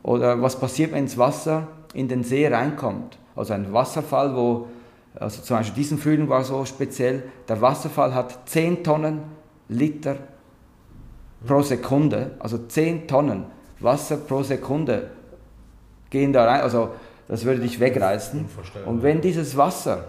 [0.02, 3.18] Oder was passiert, wenn das Wasser in den See reinkommt.
[3.36, 4.66] Also ein Wasserfall, wo,
[5.14, 9.20] also zum Beispiel diesen Frühling war so speziell, der Wasserfall hat 10 Tonnen
[9.68, 10.16] Liter
[11.46, 13.44] pro Sekunde, also 10 Tonnen
[13.80, 15.10] Wasser pro Sekunde
[16.10, 16.60] gehen da rein.
[16.60, 16.90] Also
[17.28, 18.44] das würde dich wegreißen.
[18.86, 20.04] Und wenn dieses Wasser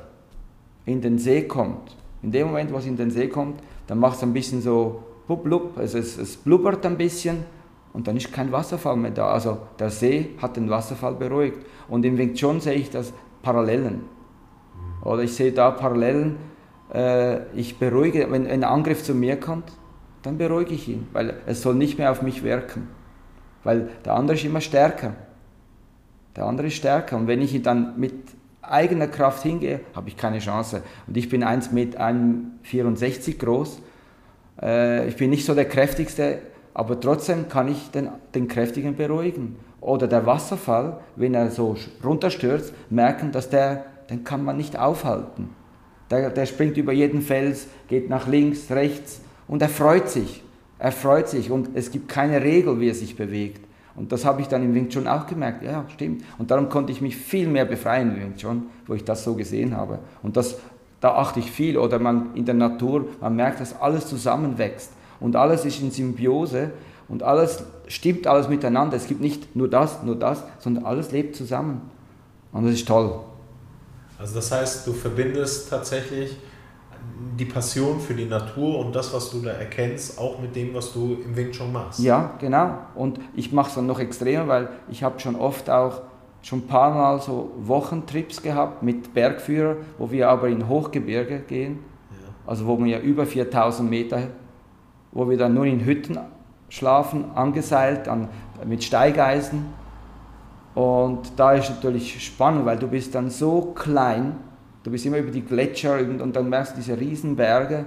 [0.86, 4.18] in den See kommt, in dem Moment, wo es in den See kommt, dann macht
[4.18, 5.04] es ein bisschen so
[5.38, 7.46] blub, blub, also es, es blubbert ein bisschen
[7.94, 9.28] und dann ist kein Wasserfall mehr da.
[9.28, 11.60] Also der See hat den Wasserfall beruhigt.
[11.88, 14.02] Und im Wing Chun sehe ich das Parallelen.
[15.04, 16.38] Oder ich sehe da Parallelen,
[16.94, 19.72] äh, ich beruhige, wenn ein Angriff zu mir kommt,
[20.24, 22.88] dann beruhige ich ihn, weil es soll nicht mehr auf mich wirken.
[23.64, 25.14] Weil der andere ist immer stärker.
[26.36, 27.18] Der andere ist stärker.
[27.18, 28.14] Und wenn ich dann mit
[28.62, 30.84] eigener Kraft hingehe, habe ich keine Chance.
[31.06, 33.82] Und ich bin 1 mit 1,64 groß.
[34.62, 36.40] Äh, ich bin nicht so der kräftigste,
[36.74, 39.58] aber trotzdem kann ich den, den Kräftigen beruhigen.
[39.82, 45.50] Oder der Wasserfall, wenn er so runterstürzt, merken, dass der, den kann man nicht aufhalten.
[46.10, 50.44] Der, der springt über jeden Fels, geht nach links, rechts und er freut sich.
[50.80, 53.62] Er freut sich und es gibt keine Regel, wie er sich bewegt.
[53.96, 55.64] Und das habe ich dann im Wing Chun auch gemerkt.
[55.64, 56.24] Ja, stimmt.
[56.38, 59.36] Und darum konnte ich mich viel mehr befreien im Wing Chun, wo ich das so
[59.36, 60.00] gesehen habe.
[60.24, 60.58] Und das,
[61.04, 61.78] da achte ich viel.
[61.78, 64.92] Oder man in der Natur, man merkt, dass alles zusammenwächst.
[65.20, 66.72] Und alles ist in Symbiose.
[67.10, 68.96] Und alles stimmt alles miteinander.
[68.96, 71.82] Es gibt nicht nur das, nur das, sondern alles lebt zusammen.
[72.54, 73.20] Und das ist toll.
[74.18, 76.38] Also das heißt, du verbindest tatsächlich
[77.38, 80.94] die Passion für die Natur und das, was du da erkennst, auch mit dem, was
[80.94, 82.00] du im Wing Chun machst.
[82.00, 82.78] Ja, genau.
[82.96, 86.04] Und ich mache es dann noch extremer, weil ich habe schon oft auch
[86.44, 91.80] schon ein paar Mal so Wochentrips gehabt mit Bergführer, wo wir aber in Hochgebirge gehen,
[92.12, 92.34] ja.
[92.46, 94.28] also wo wir über 4000 Meter,
[95.12, 96.20] wo wir dann nur in Hütten
[96.70, 98.30] schlafen, angeseilt an,
[98.66, 99.66] mit Steigeisen.
[100.76, 104.36] Und da ist natürlich spannend, weil du bist dann so klein,
[104.84, 107.86] Du bist immer über die Gletscher und, und dann merkst du diese Riesenberge.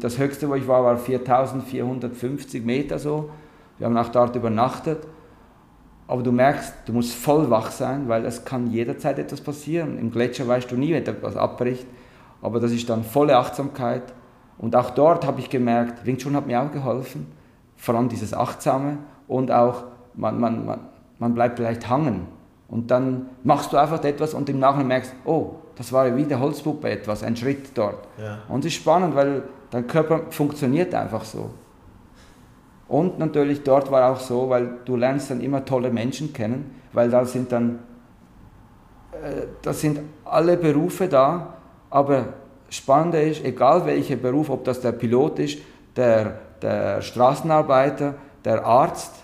[0.00, 3.30] Das höchste, wo ich war, war 4450 Meter so.
[3.78, 5.06] Wir haben auch dort übernachtet.
[6.10, 9.96] Aber du merkst, du musst voll wach sein, weil es kann jederzeit etwas passieren.
[9.96, 11.86] Im Gletscher weißt du nie, wenn etwas abbricht.
[12.42, 14.02] Aber das ist dann volle Achtsamkeit.
[14.58, 17.30] Und auch dort habe ich gemerkt, Wing Chun hat mir auch geholfen.
[17.76, 18.98] Vor allem dieses Achtsame
[19.28, 19.84] und auch,
[20.14, 20.80] man, man, man,
[21.20, 22.26] man bleibt vielleicht hangen.
[22.66, 26.40] Und dann machst du einfach etwas und im Nachhinein merkst, oh, das war wie der
[26.40, 28.08] Holzpuppe etwas, ein Schritt dort.
[28.20, 28.38] Ja.
[28.48, 31.50] Und es ist spannend, weil dein Körper funktioniert einfach so.
[32.90, 37.08] Und natürlich dort war auch so, weil du lernst dann immer tolle Menschen kennen, weil
[37.08, 37.78] da sind dann,
[39.12, 41.54] äh, da sind alle Berufe da,
[41.88, 42.32] aber
[42.68, 45.58] spannender ist, egal welcher Beruf, ob das der Pilot ist,
[45.94, 49.14] der, der Straßenarbeiter, der Arzt,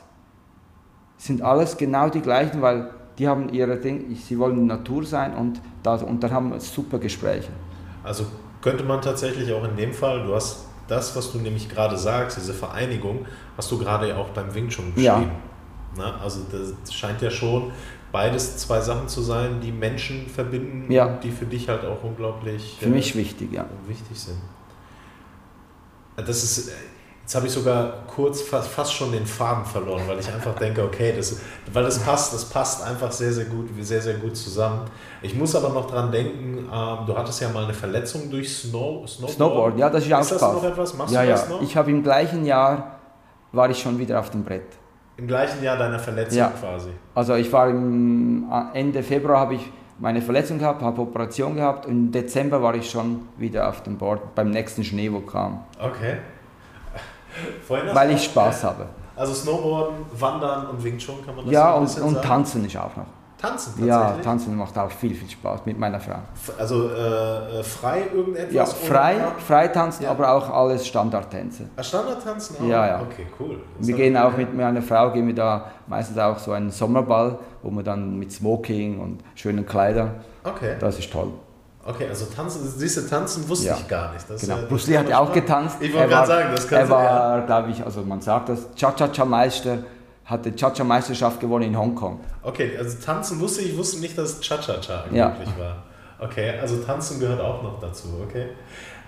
[1.19, 5.61] sind alles genau die gleichen, weil die haben ihre Dinge, sie wollen Natur sein und,
[5.83, 7.51] das, und dann haben wir super Gespräche.
[8.05, 8.27] Also
[8.63, 12.37] könnte man tatsächlich auch in dem Fall, du hast das, was du nämlich gerade sagst,
[12.37, 13.27] diese Vereinigung,
[13.57, 15.31] hast du gerade auch beim Wing Chun beschrieben.
[15.97, 16.05] Ja.
[16.05, 16.15] Ne?
[16.23, 17.73] Also das scheint ja schon
[18.13, 21.07] beides zwei Sachen zu sein, die Menschen verbinden Ja.
[21.07, 23.67] und die für dich halt auch unglaublich Für mich wichtig, ja.
[23.87, 24.39] wichtig sind.
[26.17, 26.71] Das ist,
[27.27, 30.85] jetzt habe ich sogar kurz fast, fast schon den Faden verloren, weil ich einfach denke,
[30.85, 31.41] okay, das,
[31.73, 34.83] weil das passt, das passt einfach sehr, sehr gut, sehr, sehr gut zusammen.
[35.23, 39.09] Ich muss aber noch dran denken, ähm, du hattest ja mal eine Verletzung durch Snow,
[39.09, 39.33] Snowboard.
[39.33, 40.95] Snowboard, ja, das ist auch Ist das noch etwas?
[40.97, 41.35] Machst ja, du ja.
[41.35, 41.63] das noch?
[41.63, 43.01] Ich habe im gleichen Jahr
[43.51, 44.63] war ich schon wieder auf dem Brett.
[45.17, 46.53] Im gleichen Jahr deiner Verletzung Ja.
[46.61, 46.91] quasi.
[47.17, 51.93] Also ich war im Ende Februar habe ich meine Verletzung gehabt, habe Operation gehabt und
[51.93, 56.19] im Dezember war ich schon wieder auf dem Board beim nächsten Schnee, wo kam, Okay.
[57.69, 58.87] Weil ich Spaß habe.
[59.17, 62.15] Also Snowboarden, Wandern und Wing Chun kann man das Ja, so ein und, bisschen und
[62.17, 62.27] sagen?
[62.29, 63.07] tanzen ist auch noch.
[63.39, 63.89] Tanzen tatsächlich?
[63.89, 66.17] Ja, tanzen macht auch viel, viel Spaß mit meiner Frau.
[66.59, 68.53] Also äh, äh, frei irgendetwas?
[68.53, 69.17] Ja, frei,
[69.47, 70.11] frei tanzen, Ja.
[70.13, 71.69] aber auch alles Standardtänze.
[71.77, 72.69] Ah, Standardtanzen auch?
[72.69, 73.01] Ja, ja.
[73.03, 73.59] Okay, cool.
[73.79, 76.71] Das Wir gehen ich- auch mit meiner Frau, gehen wir da meistens auch so einen
[76.71, 80.13] Sommerball, wo wir dann mit Smoking und schönen Kleidern,
[80.43, 81.29] Okay, das ist toll.
[81.87, 83.77] Okay, also tanzen, siehst du, tanzen wusste Ja.
[83.79, 84.29] ich gar nicht.
[84.29, 84.59] Das, Genau.
[84.59, 85.77] äh, Bruce Lee hat ja auch getanzt.
[85.81, 86.99] Ich wollte Er war- gerade sagen, das kannst Er du ja.
[87.11, 89.79] war, glaube ich, also man sagt das, Cha-Cha-Cha-Meister,
[90.25, 92.21] hat die Cha-Cha-Meisterschaft gewonnen in Hongkong.
[92.43, 95.29] Okay, also tanzen wusste ich, ich wusste nicht, dass Cha-Cha-Cha Ja.
[95.31, 95.83] möglich war.
[96.19, 98.47] Okay, also tanzen gehört auch noch dazu, okay.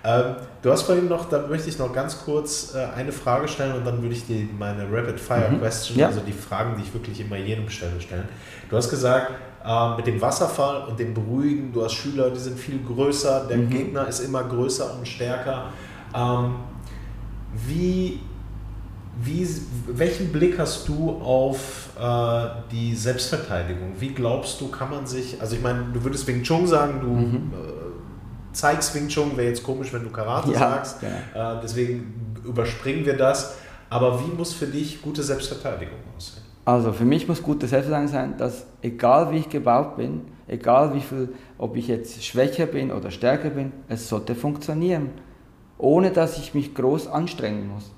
[0.01, 3.73] Ähm, du hast vorhin noch, da möchte ich noch ganz kurz äh, eine Frage stellen
[3.75, 5.59] und dann würde ich dir meine Rapid Fire Mhm.
[5.59, 6.07] Question, Ja.
[6.07, 8.29] also die Fragen, die ich wirklich immer jedem stelle, stellen.
[8.69, 9.31] Du hast gesagt,
[9.65, 13.57] äh, mit dem Wasserfall und dem Beruhigen, du hast Schüler, die sind viel größer, der
[13.57, 13.69] Mhm.
[13.69, 15.65] Gegner ist immer größer und stärker.
[16.15, 16.55] Ähm,
[17.67, 18.19] wie,
[19.21, 19.47] wie,
[19.87, 23.93] welchen Blick hast du auf äh, die Selbstverteidigung?
[23.99, 27.07] Wie glaubst du, kann man sich, also ich meine, du würdest Wing Chun sagen, du
[27.07, 27.51] Mhm.
[27.53, 31.55] äh, zeigst Wing Chun, wäre jetzt komisch, wenn du Karate Ja, sagst, genau.
[31.57, 33.55] äh, deswegen überspringen wir das.
[33.91, 36.38] Aber wie muss für dich gute Selbstverteidigung aussehen?
[36.65, 41.01] Also für mich muss gute Selbstverteidigung sein, dass egal wie ich gebaut bin, egal wie
[41.01, 45.09] viel, ob ich jetzt schwächer bin oder stärker bin, es sollte funktionieren.
[45.77, 47.91] Ohne dass ich mich groß anstrengen muss.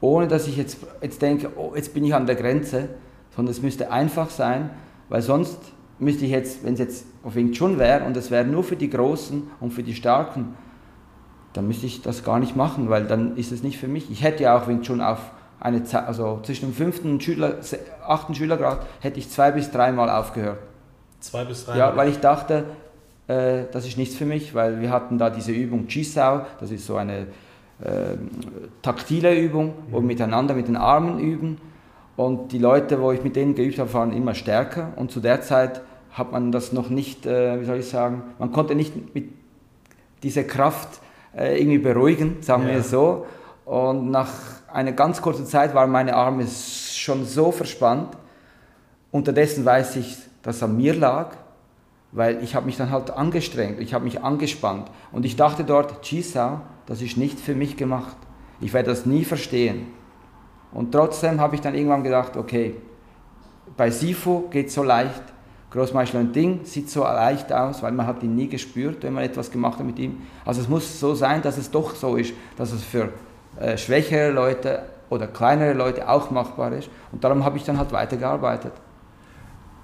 [0.00, 2.90] Ohne dass ich jetzt, jetzt denke, oh, jetzt bin ich an der Grenze,
[3.34, 4.70] sondern es müsste einfach sein,
[5.08, 5.58] weil sonst
[5.98, 8.76] müsste ich jetzt, wenn es jetzt auf Wing Chun wäre und es wäre nur für
[8.76, 10.54] die Großen und für die Starken,
[11.52, 14.10] dann müsste ich das gar nicht machen, weil dann ist es nicht für mich.
[14.10, 15.30] Ich hätte ja auch Wing Chun auf
[15.64, 17.54] eine Zeit, also zwischen dem fünften und Schüler,
[18.06, 20.58] achten Schülergrad hätte ich zwei bis dreimal aufgehört.
[21.20, 21.78] Zwei bis drei?
[21.78, 22.64] Ja, weil ich dachte,
[23.28, 26.86] äh, das ist nichts für mich, weil wir hatten da diese Übung Chisau, das ist
[26.86, 27.28] so eine
[27.82, 28.28] ähm,
[28.82, 31.58] taktile Übung, wo wir miteinander mit den Armen üben.
[32.16, 34.92] Und die Leute, wo ich mit denen geübt habe, waren immer stärker.
[34.96, 35.80] Und zu der Zeit
[36.12, 39.30] hat man das noch nicht, äh, wie soll ich sagen, man konnte nicht mit
[40.22, 41.00] dieser Kraft
[41.34, 42.78] äh, irgendwie beruhigen, sagen wir Ja.
[42.80, 43.26] es so.
[43.64, 44.28] Und nach
[44.74, 48.16] einer ganz kurzen Zeit waren meine Arme schon so verspannt.
[49.12, 51.36] Unterdessen weiß ich, dass es an mir lag,
[52.10, 54.90] weil ich habe mich dann halt angestrengt, ich habe mich angespannt.
[55.12, 58.16] Und ich dachte dort, Chisau, das ist nicht für mich gemacht.
[58.60, 59.86] Ich werde das nie verstehen.
[60.72, 62.74] Und trotzdem habe ich dann irgendwann gedacht, okay,
[63.76, 65.22] bei Sifu geht es so leicht.
[65.70, 69.50] Großmeister Ding sieht so leicht aus, weil man hat ihn nie gespürt, wenn man etwas
[69.50, 70.22] gemacht hat mit ihm.
[70.44, 73.12] Also es muss so sein, dass es doch so ist, dass es für
[73.60, 76.88] äh, schwächere Leute oder kleinere Leute auch machbar ist.
[77.12, 78.72] Und darum habe ich dann halt weitergearbeitet.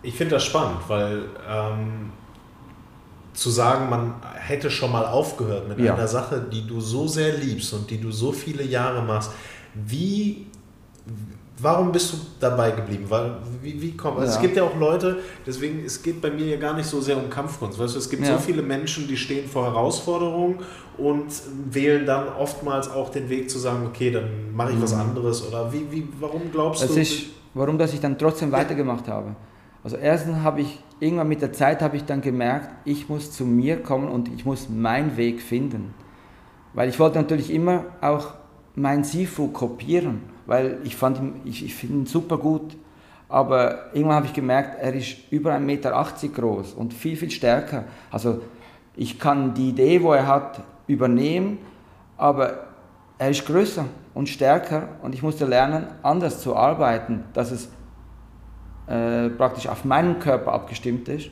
[0.03, 2.11] Ich finde das spannend, weil ähm,
[3.35, 5.95] zu sagen, man hätte schon mal aufgehört mit Ja.
[5.95, 9.31] einer Sache, die du so sehr liebst und die du so viele Jahre machst,
[9.75, 10.47] wie,
[11.63, 13.05] warum bist du dabei geblieben?
[13.09, 14.43] Weil, wie, wie kommt, also Es Ja.
[14.43, 17.29] gibt ja auch Leute, deswegen, es geht bei mir ja gar nicht so sehr um
[17.31, 18.35] Kampfkunst, weißt du, es gibt Ja.
[18.35, 20.59] so viele Menschen, die stehen vor Herausforderungen
[20.99, 21.27] und
[21.71, 25.01] wählen dann oftmals auch den Weg zu sagen, okay, dann mache ich was Mhm.
[25.01, 27.01] anderes oder wie, wie, warum glaubst Das du?
[27.01, 29.35] ist, warum dass ich dann trotzdem weitergemacht habe.
[29.83, 33.45] Also erstens habe ich, irgendwann mit der Zeit habe ich dann gemerkt, ich muss zu
[33.47, 35.95] mir kommen und ich muss meinen Weg finden.
[36.75, 38.35] Weil ich wollte natürlich immer auch
[38.77, 42.77] mein Sifu kopieren, weil ich fand ihn, ich, ich finde ihn super gut.
[43.29, 47.85] Aber irgendwann habe ich gemerkt, er ist über 1,80 Meter groß und viel, viel stärker.
[48.11, 48.41] Also
[48.97, 51.59] ich kann die Idee, wo er hat, übernehmen,
[52.17, 52.65] aber
[53.17, 57.71] er ist größer und stärker und ich musste lernen, anders zu arbeiten, dass es
[58.89, 61.31] äh, praktisch auf meinen Körper abgestimmt ist.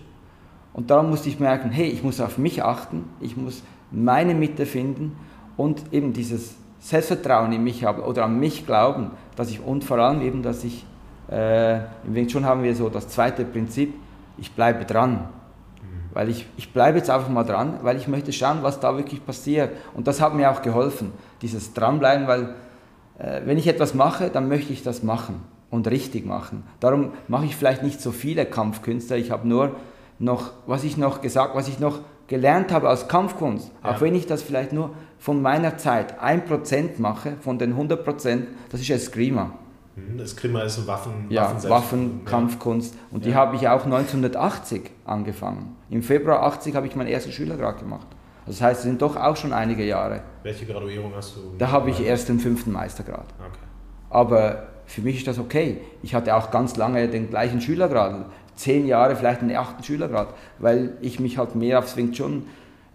[0.72, 4.64] Und darum musste ich merken, hey, ich muss auf mich achten, ich muss meine Mitte
[4.64, 5.16] finden
[5.56, 9.98] und eben dieses Selbstvertrauen in mich haben oder an mich glauben, dass ich und vor
[9.98, 10.86] allem eben, dass ich
[11.30, 13.94] äh, im Wing Chun haben wir so das zweite Prinzip,
[14.38, 15.28] ich bleibe dran.
[16.14, 19.24] Weil ich, ich bleibe jetzt einfach mal dran, weil ich möchte schauen, was da wirklich
[19.24, 19.70] passiert.
[19.94, 21.12] Und das hat mir auch geholfen,
[21.42, 22.54] dieses Dranbleiben, weil
[23.18, 25.42] äh, wenn ich etwas mache, dann möchte ich das machen.
[25.70, 26.64] und richtig machen.
[26.80, 29.16] Darum mache ich vielleicht nicht so viele Kampfkünste.
[29.16, 29.76] Ich habe nur
[30.18, 33.90] noch, was ich noch gesagt, was ich noch gelernt habe aus Kampfkunst, ja.
[33.90, 38.80] auch wenn ich das vielleicht nur von meiner Zeit 1% mache, von den 100%, das
[38.80, 39.52] ist Eskrima.
[39.96, 42.94] Mhm, Eskrima ist ein Waffen, ja, Waffenkampfkunst.
[42.94, 43.00] Ja.
[43.10, 45.76] Und die habe ich auch 1980 angefangen.
[45.90, 48.06] Im Februar 80 habe ich meinen ersten Schülergrad gemacht.
[48.46, 50.22] Das heißt, es sind doch auch schon einige Jahre.
[50.42, 51.40] Welche Graduierung hast du?
[51.58, 53.26] Da habe ich erst den fünften Meistergrad.
[53.38, 53.58] Okay.
[54.10, 55.78] Aber für mich ist das okay.
[56.02, 58.24] Ich hatte auch ganz lange den gleichen Schülergrad,
[58.56, 62.46] zehn Jahre vielleicht den achten Schülergrad, weil ich mich halt mehr aufs Wing Chun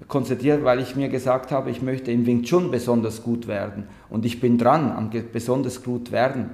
[0.07, 3.87] konzentriert, weil ich mir gesagt habe, ich möchte im Wing Chun besonders gut werden.
[4.09, 6.51] Und ich bin dran am besonders gut werden.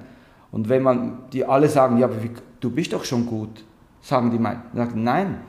[0.52, 2.30] Und wenn man die alle sagen, ja, aber wie,
[2.60, 3.64] du bist doch schon gut,
[4.00, 5.40] sagen die mal, sagen, nein,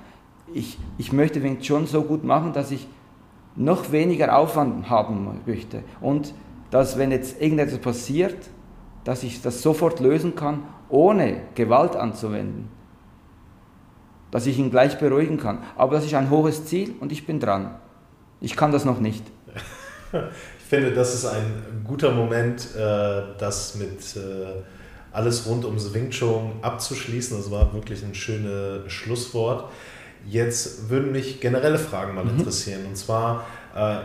[0.54, 2.88] ich, ich möchte Wing Chun so gut machen, dass ich
[3.56, 5.84] noch weniger Aufwand haben möchte.
[6.00, 6.34] Und
[6.70, 8.38] dass, wenn jetzt irgendetwas passiert,
[9.04, 12.70] dass ich das sofort lösen kann, ohne Gewalt anzuwenden.
[14.30, 15.60] Dass ich ihn gleich beruhigen kann.
[15.76, 17.76] Aber das ist ein hohes Ziel und ich bin dran.
[18.42, 19.24] Ich kann das noch nicht.
[20.14, 24.62] Ich finde, das ist ein guter Moment, äh, das mit äh,
[25.12, 27.36] alles rund ums Wing Chun abzuschließen.
[27.36, 29.70] Das war wirklich ein schönes Schlusswort.
[30.26, 32.40] Jetzt würden mich generelle Fragen mal mhm.
[32.40, 32.86] interessieren.
[32.86, 33.98] Und zwar äh,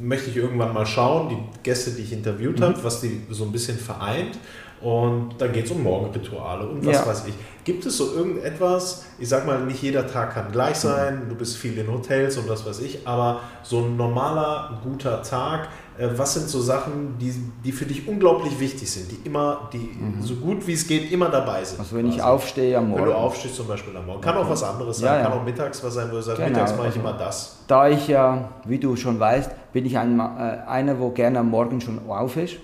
[0.00, 2.64] möchte ich irgendwann mal schauen, die Gäste, die ich interviewt mhm.
[2.64, 4.38] habe, was die so ein bisschen vereint.
[4.80, 7.06] Und da geht es um Morgenrituale und was ja.
[7.06, 7.34] weiß ich.
[7.64, 11.56] Gibt es so irgendetwas, ich sag mal, nicht jeder Tag kann gleich sein, du bist
[11.56, 15.68] viel in Hotels und was weiß ich, aber so ein normaler, guter Tag,
[15.98, 19.78] äh, was sind so Sachen, die, die für dich unglaublich wichtig sind, die immer, die
[19.78, 20.22] mhm.
[20.22, 21.80] so gut wie es geht, immer dabei sind?
[21.80, 23.02] Also wenn ich also, aufstehe am Morgen.
[23.02, 24.20] Wenn du aufstehst zum Beispiel am Morgen.
[24.20, 24.46] Kann okay.
[24.46, 25.22] auch was anderes sein, ja, ja.
[25.24, 26.50] kann auch mittags was sein, wo du sagst, genau.
[26.50, 27.58] mittags mache ich also, immer das.
[27.66, 30.22] Da ich ja, wie du schon weißt, bin ich ein, äh,
[30.66, 32.56] einer, wo gerne am Morgen schon auf ist.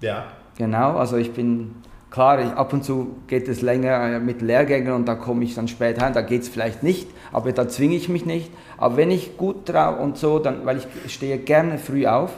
[0.00, 0.24] Ja.
[0.56, 1.76] Genau, also ich bin
[2.10, 5.56] Klar, ich, ab und zu geht es länger äh, mit Lehrgängen und da komme ich
[5.56, 8.52] dann spät heim, da geht es vielleicht nicht, aber da zwinge ich mich nicht.
[8.76, 12.30] Aber wenn ich gut drauf und so, dann, weil ich stehe gerne früh auf,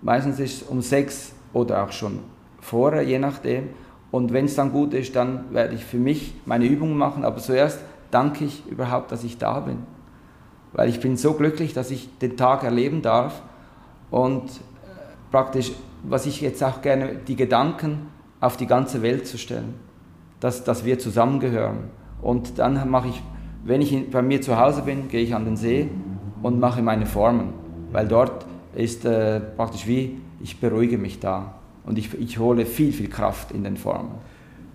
[0.00, 2.20] Meistens ist es um sechs oder auch schon
[2.60, 3.70] vorher, je nachdem.
[4.10, 7.24] Und wenn es dann gut ist, dann werde ich für mich meine Übungen machen.
[7.24, 9.78] Aber zuerst danke ich überhaupt, dass ich da bin.
[10.72, 13.42] Weil ich bin so glücklich, dass ich den Tag erleben darf.
[14.10, 14.50] Und äh,
[15.30, 15.72] praktisch,
[16.08, 18.08] was ich jetzt auch gerne, die Gedanken
[18.40, 19.74] auf die ganze Welt zu stellen.
[20.40, 21.90] Dass, dass wir zusammengehören.
[22.22, 23.22] Und dann mache ich,
[23.64, 25.90] wenn ich bei mir zu Hause bin, gehe ich an den See
[26.42, 27.52] und mache meine Formen.
[27.90, 31.54] Weil dort ist äh, praktisch wie, ich beruhige mich da
[31.84, 34.12] und ich, ich hole viel, viel Kraft in den Formen.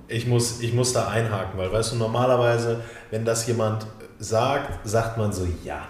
[0.09, 3.87] Ich muss, ich muss da einhaken, weil weißt du, normalerweise, wenn das jemand
[4.19, 5.87] sagt, sagt man so, ja,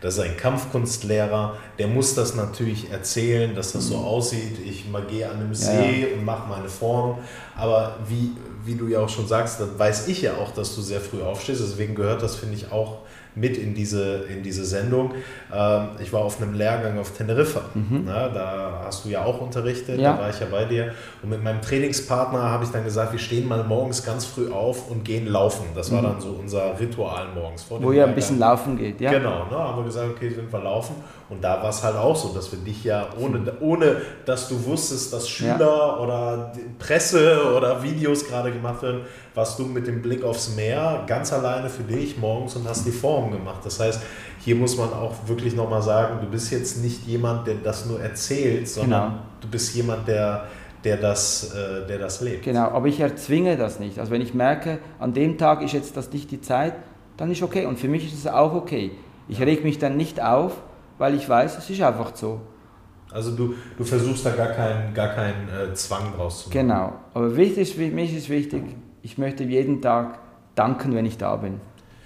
[0.00, 4.58] das ist ein Kampfkunstlehrer, der muss das natürlich erzählen, dass das so aussieht.
[4.64, 6.14] Ich gehe an einem See ja, ja.
[6.14, 7.18] und mache meine Form.
[7.56, 8.32] Aber wie,
[8.64, 11.22] wie du ja auch schon sagst, dann weiß ich ja auch, dass du sehr früh
[11.22, 11.60] aufstehst.
[11.60, 12.98] Deswegen gehört das, finde ich, auch
[13.34, 15.12] mit in diese, in diese Sendung.
[15.52, 17.62] Ähm, ich war auf einem Lehrgang auf Teneriffa.
[17.74, 18.02] Mhm.
[18.06, 20.12] Na, da hast du ja auch unterrichtet, ja.
[20.12, 20.92] da war ich ja bei dir.
[21.22, 24.90] Und mit meinem Trainingspartner habe ich dann gesagt, wir stehen mal morgens ganz früh auf
[24.90, 25.66] und gehen laufen.
[25.74, 26.06] Das war mhm.
[26.06, 27.62] dann so unser Ritual morgens.
[27.62, 29.10] Vor Wo ihr ein bisschen laufen geht, ja?
[29.10, 30.96] Genau, ne, haben wir gesagt, okay, sind wir laufen.
[31.30, 34.64] Und da war es halt auch so, dass wir dich ja, ohne, ohne dass du
[34.64, 35.96] wusstest, dass Schüler ja.
[35.98, 39.02] oder Presse oder Videos gerade gemacht werden,
[39.32, 42.90] warst du mit dem Blick aufs Meer ganz alleine für dich morgens und hast die
[42.90, 43.60] Form gemacht.
[43.64, 44.02] Das heißt,
[44.40, 48.00] hier muss man auch wirklich nochmal sagen, du bist jetzt nicht jemand, der das nur
[48.00, 49.22] erzählt, sondern genau.
[49.40, 50.48] du bist jemand, der,
[50.82, 52.42] der, das, äh, der das lebt.
[52.42, 54.00] Genau, aber ich erzwinge das nicht.
[54.00, 56.74] Also wenn ich merke, an dem Tag ist jetzt das nicht die Zeit,
[57.16, 57.66] dann ist okay.
[57.66, 58.90] Und für mich ist es auch okay.
[59.28, 60.54] Ich reg mich dann nicht auf,
[61.00, 62.42] weil ich weiß, es ist einfach so.
[63.10, 66.58] Also du, du versuchst da gar keinen gar kein, äh, Zwang draus zu machen.
[66.60, 68.62] Genau, aber wichtig, für mich ist wichtig,
[69.02, 70.18] ich möchte jeden Tag
[70.54, 71.60] danken, wenn ich da bin.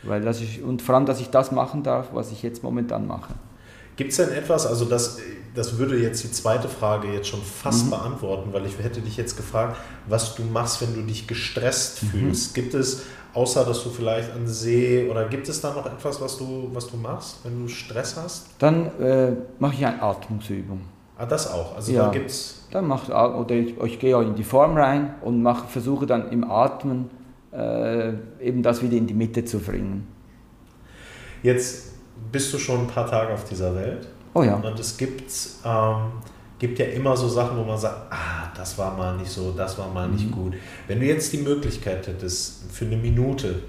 [0.05, 3.07] Weil das ist, und vor allem, dass ich das machen darf, was ich jetzt momentan
[3.07, 3.34] mache.
[3.97, 5.18] Gibt es denn etwas, also das,
[5.55, 7.90] das würde jetzt die zweite Frage jetzt schon fast mhm.
[7.90, 9.76] beantworten, weil ich hätte dich jetzt gefragt,
[10.09, 12.07] was du machst, wenn du dich gestresst mhm.
[12.09, 12.55] fühlst.
[12.55, 13.03] Gibt es,
[13.34, 16.88] außer dass du vielleicht an See, oder gibt es da noch etwas, was du, was
[16.88, 18.47] du machst, wenn du Stress hast?
[18.59, 20.80] Dann äh, mache ich eine Atmungsübung.
[21.16, 21.76] Ah, das auch.
[21.76, 22.66] Also ja, da gibt's.
[22.72, 26.51] Dann macht oder ich, ich gehe in die Form rein und mach, versuche dann im
[26.51, 27.09] Atmen
[27.53, 30.09] äh, eben das wieder in die Mitte zu bringen.
[31.45, 31.93] Jetzt
[32.30, 34.08] bist du schon ein paar Tage auf dieser Welt.
[34.34, 34.54] Oh ja.
[34.54, 35.32] Und es gibt,
[35.64, 36.12] ähm,
[36.58, 39.78] gibt ja immer so Sachen, wo man sagt, ah, das war mal nicht so, das
[39.78, 40.14] war mal mhm.
[40.14, 40.54] nicht gut.
[40.88, 43.62] Wenn du jetzt die Möglichkeit hättest, für eine Minute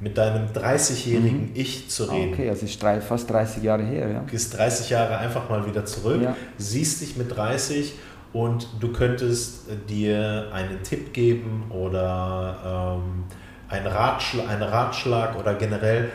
[0.00, 1.50] mit deinem 30-jährigen mhm.
[1.54, 2.34] Ich zu reden.
[2.34, 4.20] Okay, also ist fast 30 Jahre her, ja.
[4.30, 6.36] Gehst 30 Jahre einfach mal wieder zurück, ja.
[6.58, 7.94] siehst dich mit 30
[8.32, 13.24] und du könntest dir einen Tipp geben oder ähm,
[13.68, 16.10] einen, Ratschlag, einen Ratschlag oder generell,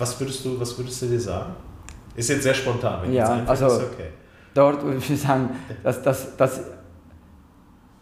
[0.00, 1.54] was würdest du, was würdest du dir sagen?
[2.14, 4.08] Ist jetzt sehr spontan, wenn ja, also ist okay.
[4.54, 5.50] dort würde ich sagen,
[5.82, 6.60] dass, dass, dass,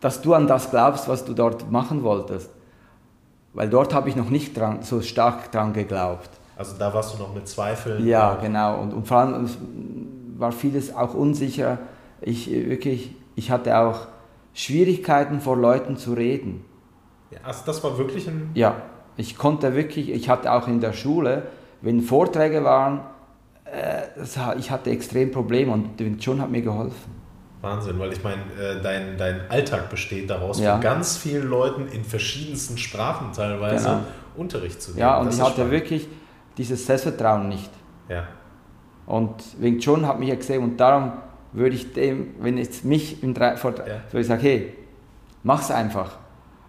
[0.01, 2.51] dass du an das glaubst, was du dort machen wolltest.
[3.53, 6.31] Weil dort habe ich noch nicht dran, so stark dran geglaubt.
[6.57, 8.07] Also da warst du noch mit Zweifeln?
[8.07, 8.81] Ja, genau.
[8.81, 9.49] Und, und vor allem
[10.37, 11.79] war vieles auch unsicher.
[12.21, 14.07] Ich, wirklich, ich hatte auch
[14.55, 16.65] Schwierigkeiten, vor Leuten zu reden.
[17.31, 18.51] Ja, also das war wirklich ein...
[18.55, 18.77] Ja,
[19.17, 21.43] ich konnte wirklich, ich hatte auch in der Schule,
[21.81, 23.01] wenn Vorträge waren,
[23.65, 27.19] äh, ich hatte extrem Probleme und John hat mir geholfen.
[27.61, 30.75] Wahnsinn, weil ich meine, äh, dein, dein Alltag besteht daraus, ja.
[30.75, 34.01] von ganz vielen Leuten in verschiedensten Sprachen teilweise genau.
[34.37, 35.01] Unterricht zu geben.
[35.01, 35.73] Ja, und das ich hatte spannend.
[35.73, 36.09] wirklich
[36.57, 37.71] dieses Selbstvertrauen nicht.
[38.09, 38.29] Ja.
[39.07, 41.13] Und Wing Chun hat mich ja gesehen und darum
[41.53, 44.03] würde ich dem, wenn jetzt mich im drei, vor, ja.
[44.11, 44.75] würde ich sagen, hey,
[45.43, 46.17] mach's einfach.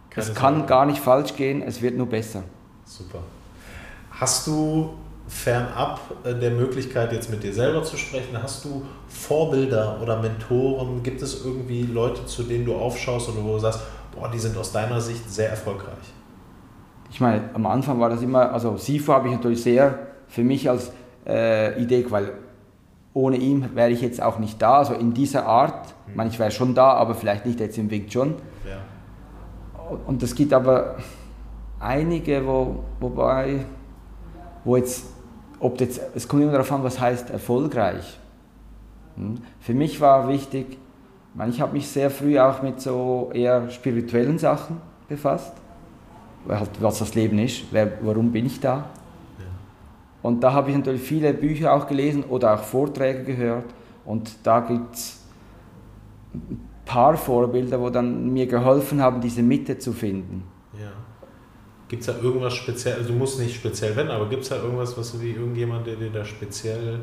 [0.10, 0.70] Keine es kann Sorge.
[0.70, 2.44] gar nicht falsch gehen, es wird nur besser.
[2.86, 3.20] Super.
[4.20, 4.90] Hast du
[5.28, 11.02] fernab äh, der Möglichkeit, jetzt mit dir selber zu sprechen, hast du Vorbilder oder Mentoren?
[11.04, 13.82] Gibt es irgendwie Leute, zu denen du aufschaust oder wo du sagst,
[14.14, 15.94] boah, die sind aus deiner Sicht sehr erfolgreich?
[17.12, 20.70] Ich meine, am Anfang war das immer, also Sifu habe ich natürlich sehr für mich
[20.70, 20.92] als
[21.26, 22.34] äh, Idee, weil
[23.14, 25.88] ohne ihn wäre ich jetzt auch nicht da, also in dieser Art.
[25.88, 25.94] Hm.
[26.10, 28.36] Ich meine, ich wäre schon da, aber vielleicht nicht jetzt im Wing Chun.
[28.68, 29.98] Ja.
[30.06, 30.98] Und es gibt aber
[31.80, 33.66] einige, wo, wobei,
[34.64, 35.06] wo jetzt
[35.60, 38.18] ob jetzt, es kommt immer darauf an, was heißt erfolgreich.
[39.16, 39.36] Hm?
[39.60, 40.78] Für mich war wichtig,
[41.50, 45.54] ich habe mich sehr früh auch mit so eher spirituellen Sachen befasst,
[46.48, 48.86] halt, was das Leben ist, wer, warum bin ich da.
[50.22, 53.66] Und da habe ich natürlich viele Bücher auch gelesen oder auch Vorträge gehört
[54.04, 55.24] und da gibt es
[56.34, 60.44] ein paar Vorbilder, wo dann mir geholfen haben, diese Mitte zu finden.
[61.90, 64.58] Gibt es da irgendwas speziell, also du musst nicht speziell wenden, aber gibt es da
[64.58, 67.00] irgendwas, was du wie irgendjemand, der dir da speziell,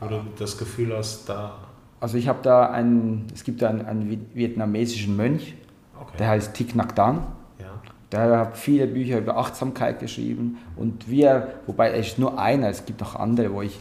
[0.00, 1.58] du das Gefühl hast, da.
[1.98, 5.56] Also ich habe da einen, es gibt da einen, einen vietnamesischen Mönch,
[6.00, 6.16] okay.
[6.20, 7.26] der heißt Thich Nhat Hanh.
[7.58, 7.72] Ja.
[8.12, 12.86] Der hat viele Bücher über Achtsamkeit geschrieben und wir, wobei er ist nur einer, es
[12.86, 13.80] gibt noch andere, wo ich,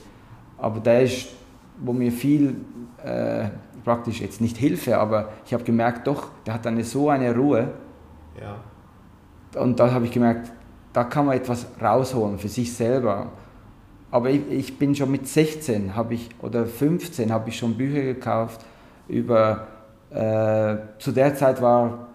[0.58, 1.28] aber der ist,
[1.78, 2.56] wo mir viel
[3.04, 3.50] äh,
[3.84, 7.70] praktisch jetzt nicht Hilfe, aber ich habe gemerkt, doch, der hat eine so eine Ruhe.
[8.42, 8.56] Ja
[9.56, 10.52] und da habe ich gemerkt,
[10.94, 13.32] da kann man etwas rausholen für sich selber.
[14.12, 18.04] Aber ich, ich bin schon mit 16 habe ich, oder 15 habe ich schon Bücher
[18.04, 18.62] gekauft
[19.08, 19.68] über,
[20.12, 22.10] äh, zu der Zeit war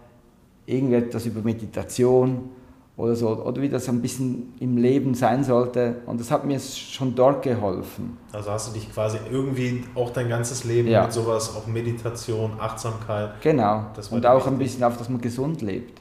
[0.65, 2.51] irgendetwas über Meditation
[2.97, 5.97] oder so, oder wie das ein bisschen im Leben sein sollte.
[6.07, 8.19] Und das hat mir schon dort geholfen.
[8.33, 11.05] Also hast du dich quasi irgendwie auch dein ganzes Leben ja.
[11.05, 13.41] mit sowas, auch Meditation, Achtsamkeit.
[13.41, 13.87] Genau.
[14.11, 16.01] und auch ein bisschen auf, dass man gesund lebt.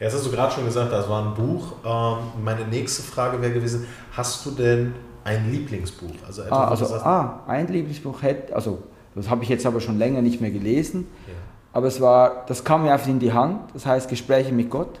[0.00, 1.72] Ja, das hast du gerade schon gesagt, das war ein Buch.
[1.84, 6.10] Ähm, meine nächste Frage wäre gewesen, hast du denn ein Lieblingsbuch?
[6.26, 8.82] Also, etwas, ah, also ah, ein Lieblingsbuch hätte, also
[9.14, 11.34] das habe ich jetzt aber schon länger nicht mehr gelesen, ja.
[11.72, 15.00] aber es war, das kam mir einfach in die Hand, das heißt Gespräche mit Gott.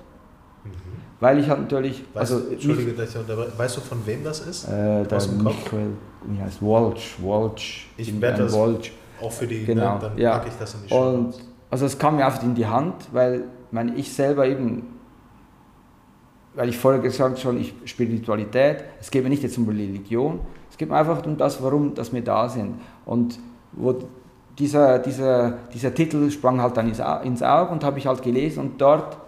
[0.64, 0.70] Mhm.
[1.20, 2.04] Weil ich halt natürlich.
[2.14, 3.52] Weißt, also, Entschuldige, dass ich unterbreche.
[3.56, 4.64] Weißt du, von wem das ist?
[4.68, 5.90] Äh, der Michael,
[6.24, 7.88] wie heißt Walsh, Walsh.
[7.96, 8.92] Ich werde das Walsh.
[9.20, 10.32] auch für die, ne, genau, ne, dann ja.
[10.38, 11.08] packe ich das in die Show.
[11.08, 11.34] Und,
[11.70, 14.84] also es kam mir einfach in die Hand, weil meine, ich selber eben,
[16.54, 20.78] weil ich vorher gesagt schon, ich Spiritualität, es geht mir nicht jetzt um Religion, es
[20.78, 22.80] geht mir einfach um das, warum dass wir da sind.
[23.04, 23.38] Und
[23.72, 23.98] wo
[24.58, 28.80] dieser, dieser, dieser Titel sprang halt dann ins Auge und habe ich halt gelesen und
[28.80, 29.18] dort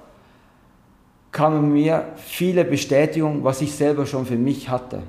[1.33, 5.03] kamen mir viele Bestätigungen, was ich selber schon für mich hatte.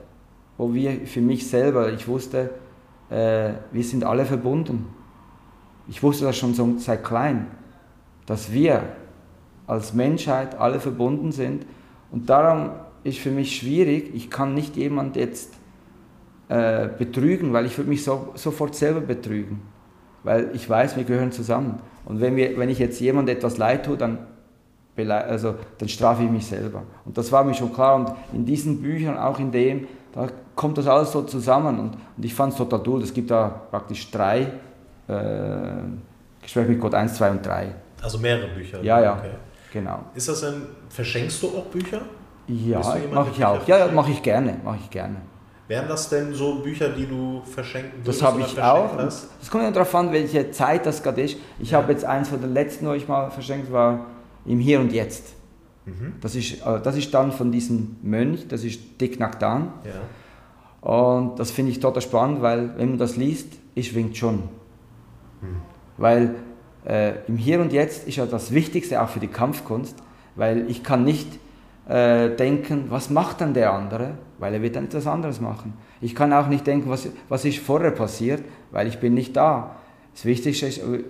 [0.57, 2.49] Wo wir für mich selber, ich wusste,
[3.11, 4.87] äh, wir sind alle verbunden.
[5.87, 7.47] Ich wusste das schon so seit klein,
[8.25, 8.81] dass wir
[9.67, 11.65] als Menschheit alle verbunden sind.
[12.11, 12.71] Und darum
[13.03, 15.53] ist für mich schwierig, ich kann nicht jemand jetzt
[16.49, 19.61] äh, betrügen, weil ich würde mich so, sofort selber betrügen.
[20.23, 21.79] Weil ich weiß, wir gehören zusammen.
[22.05, 24.19] Und wenn, wir, wenn ich jetzt jemand etwas leid tue, dann,
[24.95, 26.83] also, dann strafe ich mich selber.
[27.05, 27.95] Und das war mir schon klar.
[27.95, 31.79] Und in diesen Büchern, auch in dem, da kommt das alles so zusammen.
[31.79, 33.03] Und, und ich fand es total toll.
[33.03, 34.47] Es gibt da praktisch drei
[35.07, 35.15] äh,
[36.41, 37.75] Gespräche mit Gott, eins, zwei und drei.
[38.01, 38.81] Also mehrere Bücher?
[38.81, 39.17] Ja, ja.
[39.17, 39.31] Okay.
[39.77, 39.99] Genau.
[40.15, 42.01] Ist das denn, verschenkst du auch Bücher?
[42.47, 42.79] Ja,
[43.13, 43.67] mache ich auch.
[43.67, 45.17] Ja, mache ich gerne, mache ich gerne.
[45.67, 48.21] Wären das denn so Bücher, die du verschenken würdest?
[48.21, 48.97] Das habe ich auch.
[48.97, 51.37] Das kommt ja darauf an, welche Zeit das gerade ist.
[51.59, 51.77] Ich ja.
[51.79, 54.07] habe jetzt eins von den letzten, wo ich mal verschenkt war,
[54.45, 55.35] im Hier und Jetzt.
[55.85, 56.13] Mhm.
[56.19, 59.73] Das, ist, äh, das ist dann von diesem Mönch, das ist Dick Nakdan.
[59.83, 60.89] Ja.
[60.89, 64.35] Und das finde ich total spannend, weil wenn man das liest, ist winkt schon.
[65.41, 65.61] Mhm.
[65.97, 66.35] Weil
[66.87, 69.95] äh, im Hier und Jetzt ist ja das Wichtigste auch für die Kampfkunst,
[70.35, 71.27] weil ich kann nicht
[71.87, 75.73] äh, denken, was macht dann der andere, weil er wird dann etwas anderes machen.
[76.01, 79.75] Ich kann auch nicht denken, was, was ist vorher passiert, weil ich bin nicht da.
[80.13, 81.03] Das Wichtigste ist, äh,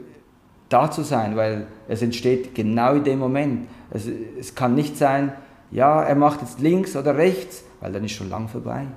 [0.69, 3.67] da zu sein, weil es entsteht genau in dem Moment.
[3.89, 4.07] Es,
[4.39, 5.31] es kann nicht sein,
[5.71, 8.87] ja, er macht jetzt links oder rechts, weil dann ist schon lang vorbei.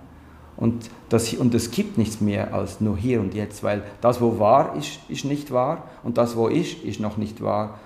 [0.60, 4.38] Und, das, und es gibt nichts mehr als nur hier und jetzt, weil das, wo
[4.38, 7.80] war, ist, ist nicht wahr und das, wo ist, ist noch nicht wahr.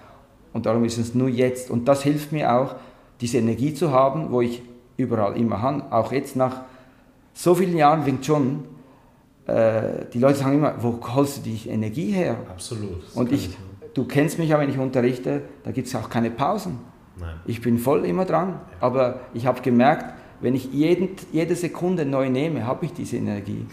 [0.53, 1.71] Und darum ist es nur jetzt.
[1.71, 2.75] Und das hilft mir auch,
[3.21, 4.63] diese Energie zu haben, wo ich
[4.97, 5.85] überall immer habe.
[5.93, 6.63] Auch jetzt nach
[7.33, 8.65] so vielen Jahren Wing Chun,
[9.47, 12.37] äh, die Leute sagen immer, wo holst du die Energie her?
[12.51, 13.03] Absolut.
[13.15, 13.57] Und ich,
[13.95, 16.79] du kennst mich ja, wenn ich unterrichte, da gibt es auch keine Pausen.
[17.19, 17.35] Nein.
[17.47, 18.49] Ich bin voll immer dran.
[18.49, 18.87] Ja.
[18.87, 23.67] Aber ich habe gemerkt, wenn ich jeden, jede Sekunde neu nehme, habe ich diese Energie.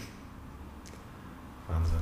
[1.68, 1.98] Wahnsinn.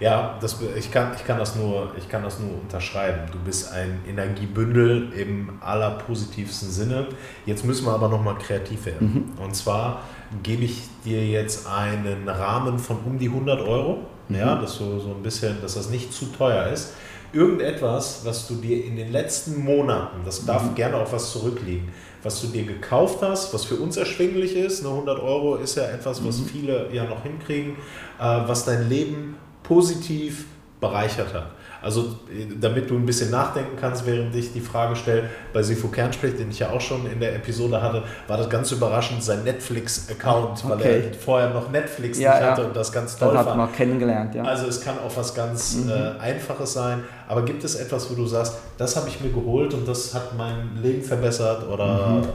[0.00, 3.22] Ja, das, ich, kann, ich, kann das nur, ich kann das nur unterschreiben.
[3.32, 7.08] Du bist ein Energiebündel im allerpositivsten Sinne.
[7.46, 9.34] Jetzt müssen wir aber nochmal kreativ werden.
[9.36, 9.42] Mhm.
[9.42, 10.02] Und zwar
[10.44, 13.98] gebe ich dir jetzt einen Rahmen von um die 100 Euro,
[14.28, 14.36] mhm.
[14.36, 16.94] ja, dass so, so ein bisschen, dass das nicht zu teuer ist.
[17.32, 20.74] Irgendetwas, was du dir in den letzten Monaten, das darf mhm.
[20.74, 21.88] gerne auch was zurückliegen,
[22.22, 24.82] was du dir gekauft hast, was für uns erschwinglich ist.
[24.82, 26.46] Ne, 100 Euro ist ja etwas, was mhm.
[26.46, 27.72] viele ja noch hinkriegen,
[28.18, 30.46] äh, was dein Leben positiv
[30.80, 31.50] bereichert hat.
[31.80, 32.16] Also
[32.60, 36.50] damit du ein bisschen nachdenken kannst, während ich die Frage stelle, bei Sifo Kernsprich, den
[36.50, 40.68] ich ja auch schon in der Episode hatte, war das ganz überraschend sein Netflix-Account, okay.
[40.68, 42.50] weil er vorher noch Netflix ja, nicht ja.
[42.50, 43.56] hatte und das ganz toll das fand.
[43.56, 44.42] man kennengelernt, ja.
[44.42, 45.90] Also es kann auch was ganz mhm.
[45.90, 49.72] äh, Einfaches sein, aber gibt es etwas, wo du sagst, das habe ich mir geholt
[49.74, 52.28] und das hat mein Leben verbessert oder mhm.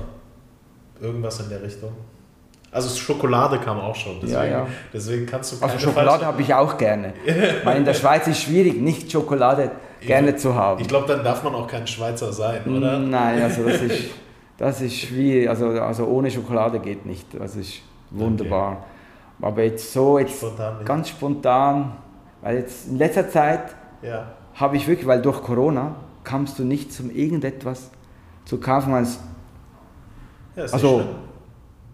[1.02, 1.92] irgendwas in der Richtung?
[2.74, 4.14] Also Schokolade kam auch schon.
[4.22, 4.68] Deswegen, ja, ja.
[4.92, 7.14] deswegen kannst du keine Also Schokolade habe ich auch gerne.
[7.64, 9.72] Weil in der Schweiz ist es schwierig, nicht Schokolade
[10.02, 10.82] gerne ich, zu haben.
[10.82, 12.98] Ich glaube, dann darf man auch kein Schweizer sein, oder?
[12.98, 14.06] Nein, also das ist,
[14.58, 15.48] das ist schwierig.
[15.48, 17.28] Also, also ohne Schokolade geht nicht.
[17.40, 18.72] Das ist wunderbar.
[18.72, 19.48] Okay.
[19.48, 21.92] Aber jetzt so, jetzt spontan ganz spontan,
[22.42, 24.32] weil jetzt in letzter Zeit ja.
[24.56, 27.92] habe ich wirklich, weil durch Corona kamst du nicht zum irgendetwas
[28.46, 29.20] zu kaufen, als
[30.56, 31.04] ja, also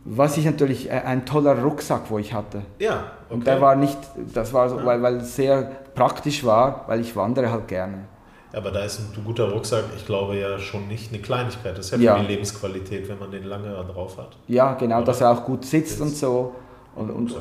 [0.05, 2.63] was ich natürlich, äh, ein toller Rucksack, wo ich hatte.
[2.79, 3.33] Ja, okay.
[3.33, 3.97] Und der war nicht,
[4.33, 4.85] das war so, ja.
[4.85, 8.05] weil, weil es sehr praktisch war, weil ich wandere halt gerne.
[8.51, 11.77] Ja, aber da ist ein guter Rucksack, ich glaube ja schon nicht eine Kleinigkeit.
[11.77, 12.19] Das ist ja ja.
[12.19, 14.37] die Lebensqualität, wenn man den lange drauf hat.
[14.47, 15.05] Ja, genau, Oder?
[15.05, 16.55] dass er auch gut sitzt und so.
[16.95, 17.35] Und, und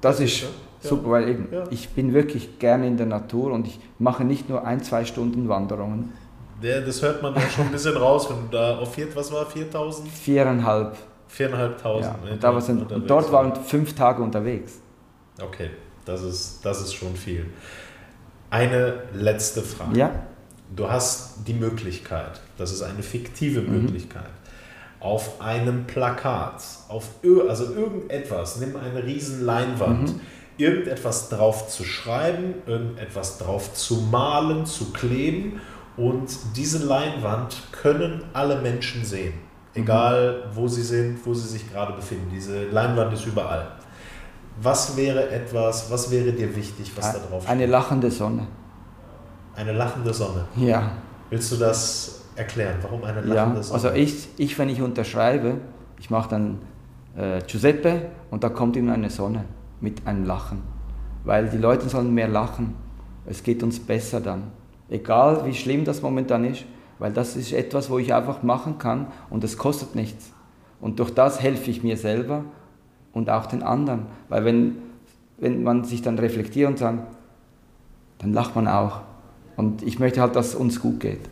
[0.00, 0.44] das ist
[0.80, 4.64] super, weil eben, ich bin wirklich gerne in der Natur und ich mache nicht nur
[4.64, 6.12] ein, zwei Stunden Wanderungen.
[6.62, 9.30] Der, das hört man doch schon ein bisschen raus, wenn du da auf vier, was
[9.30, 10.08] war, 4000?
[10.08, 10.96] Viereinhalb.
[11.28, 12.16] Viereinhalbtausend.
[12.24, 14.80] Ja, und, da sind, und dort waren fünf Tage unterwegs.
[15.40, 15.70] Okay,
[16.04, 17.46] das ist, das ist schon viel.
[18.50, 19.96] Eine letzte Frage.
[19.96, 20.10] Ja.
[20.74, 23.82] Du hast die Möglichkeit, das ist eine fiktive mhm.
[23.82, 24.30] Möglichkeit,
[25.00, 27.08] auf einem Plakat, auf
[27.48, 30.20] also irgendetwas, nimm eine riesen Leinwand, mhm.
[30.56, 35.60] irgendetwas drauf zu schreiben, irgendetwas drauf zu malen, zu kleben
[35.96, 39.34] und diese Leinwand können alle Menschen sehen.
[39.74, 42.30] Egal, wo sie sind, wo sie sich gerade befinden.
[42.34, 43.72] Diese Leinwand ist überall.
[44.60, 47.50] Was wäre etwas, was wäre dir wichtig, was da drauf steht?
[47.50, 48.46] Eine lachende Sonne.
[49.54, 50.46] Eine lachende Sonne?
[50.56, 50.92] Ja.
[51.30, 52.76] Willst du das erklären?
[52.82, 53.74] Warum eine lachende ja, Sonne?
[53.74, 55.58] Also ich, ich, wenn ich unterschreibe,
[55.98, 56.58] ich mache dann
[57.16, 59.44] äh, Giuseppe und da kommt immer eine Sonne
[59.80, 60.62] mit einem Lachen.
[61.24, 62.74] Weil die Leute sollen mehr lachen.
[63.26, 64.44] Es geht uns besser dann.
[64.88, 66.64] Egal wie schlimm das momentan ist,
[66.98, 70.32] weil das ist etwas, wo ich einfach machen kann und es kostet nichts.
[70.80, 72.44] Und durch das helfe ich mir selber
[73.12, 74.06] und auch den anderen.
[74.28, 74.76] Weil wenn,
[75.38, 77.02] wenn man sich dann reflektiert und sagt,
[78.18, 79.00] dann lacht man auch.
[79.56, 81.28] Und ich möchte halt, dass es uns gut geht.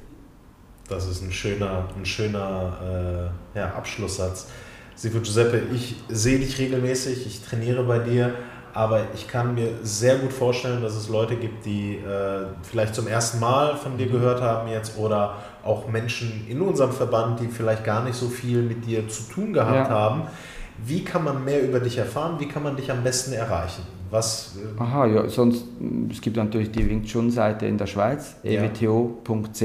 [0.88, 4.48] Das ist ein schöner, ein schöner äh, ja, Abschlusssatz.
[4.94, 8.34] Sifo Giuseppe, ich sehe dich regelmäßig, ich trainiere bei dir
[8.76, 13.08] aber ich kann mir sehr gut vorstellen, dass es Leute gibt, die äh, vielleicht zum
[13.08, 14.12] ersten Mal von dir mhm.
[14.12, 15.36] gehört haben jetzt oder
[15.66, 19.52] auch Menschen in unserem Verband, die vielleicht gar nicht so viel mit dir zu tun
[19.52, 19.94] gehabt ja.
[19.94, 20.22] haben.
[20.84, 22.36] Wie kann man mehr über dich erfahren?
[22.38, 23.82] Wie kann man dich am besten erreichen?
[24.10, 25.64] Was, äh Aha, ja, sonst,
[26.10, 28.62] es gibt natürlich die Wing Chun-Seite in der Schweiz, ja.
[28.62, 29.62] ewto.ch.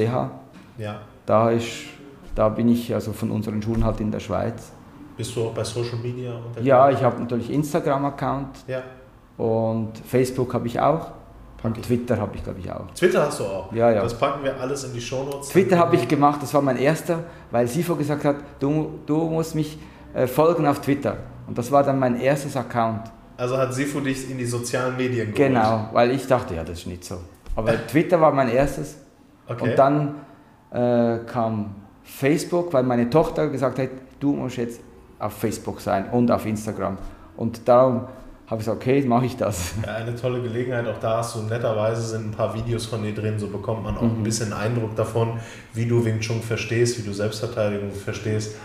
[0.78, 1.02] Ja.
[1.26, 1.68] Da, ist,
[2.34, 4.72] da bin ich also von unseren Schulen halt in der Schweiz.
[5.15, 6.65] Bist du auch bei Social Media unterwegs?
[6.65, 8.65] Ja, ich habe natürlich Instagram-Account.
[8.68, 8.82] Ja.
[9.38, 11.11] Und Facebook habe ich auch.
[11.63, 12.89] Und Twitter habe ich, glaube ich, auch.
[12.95, 13.71] Twitter hast du auch?
[13.71, 14.01] Ja, ja.
[14.01, 15.49] Das packen wir alles in die Shownotes.
[15.49, 17.19] Twitter habe ich gemacht, das war mein erster,
[17.51, 19.77] weil Sifo gesagt hat, du, du musst mich
[20.13, 21.17] äh, folgen auf Twitter.
[21.47, 23.11] Und das war dann mein erstes Account.
[23.38, 25.35] Also hat Sifo dich in die sozialen Medien geholt?
[25.35, 27.17] Genau, weil ich dachte, ja, das ist nicht so.
[27.55, 28.97] Aber Twitter war mein erstes.
[29.47, 29.69] Okay.
[29.69, 30.15] Und dann
[30.71, 33.89] äh, kam Facebook, weil meine Tochter gesagt hat,
[34.19, 34.81] du musst jetzt
[35.19, 36.97] auf Facebook sein und auf Instagram.
[37.38, 38.07] Und darum
[38.52, 39.76] habe ich gesagt, okay, mache ich das.
[39.86, 40.86] Ja, eine tolle Gelegenheit.
[40.86, 43.95] Auch da hast du netterweise sind ein paar Videos von dir drin, so bekommt man
[43.98, 44.18] auch mhm.
[44.18, 45.40] ein bisschen Eindruck davon,
[45.73, 48.57] wie du Wing Chun verstehst, wie du Selbstverteidigung verstehst.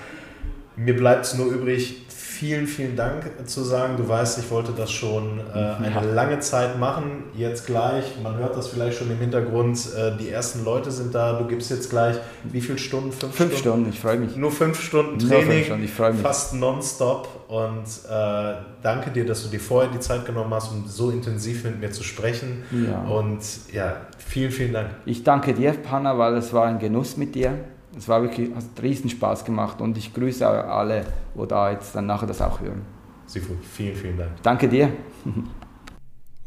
[0.75, 2.06] Mir bleibt es nur übrig,
[2.37, 3.97] vielen, vielen Dank zu sagen.
[3.97, 6.01] Du weißt, ich wollte das schon äh, eine ja.
[6.03, 7.25] lange Zeit machen.
[7.35, 11.39] Jetzt gleich, man hört das vielleicht schon im Hintergrund, äh, die ersten Leute sind da.
[11.39, 13.11] Du gibst jetzt gleich wie viele Stunden?
[13.13, 13.59] Fünf, fünf Stunden?
[13.59, 14.37] Stunden, ich freue mich.
[14.37, 16.23] Nur fünf Stunden Training, fünf Stunden, ich freue mich.
[16.23, 17.29] fast nonstop.
[17.49, 21.65] Und äh, danke dir, dass du dir vorher die Zeit genommen hast, um so intensiv
[21.65, 22.65] mit mir zu sprechen.
[22.71, 23.03] Ja.
[23.03, 23.41] Und
[23.73, 24.91] ja, vielen, vielen Dank.
[25.07, 27.59] Ich danke dir, Panna, weil es war ein Genuss mit dir.
[27.97, 32.07] Es war wirklich, hat riesen Spaß gemacht und ich grüße alle, wo da jetzt dann
[32.07, 32.83] nachher das auch hören.
[33.27, 34.33] Sifu, vielen, vielen Dank.
[34.43, 34.93] Danke dir.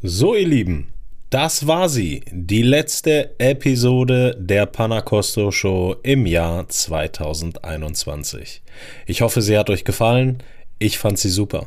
[0.02, 0.92] so, ihr Lieben,
[1.30, 8.62] das war sie, die letzte Episode der Panacosto Show im Jahr 2021.
[9.06, 10.42] Ich hoffe, sie hat euch gefallen.
[10.78, 11.66] Ich fand sie super.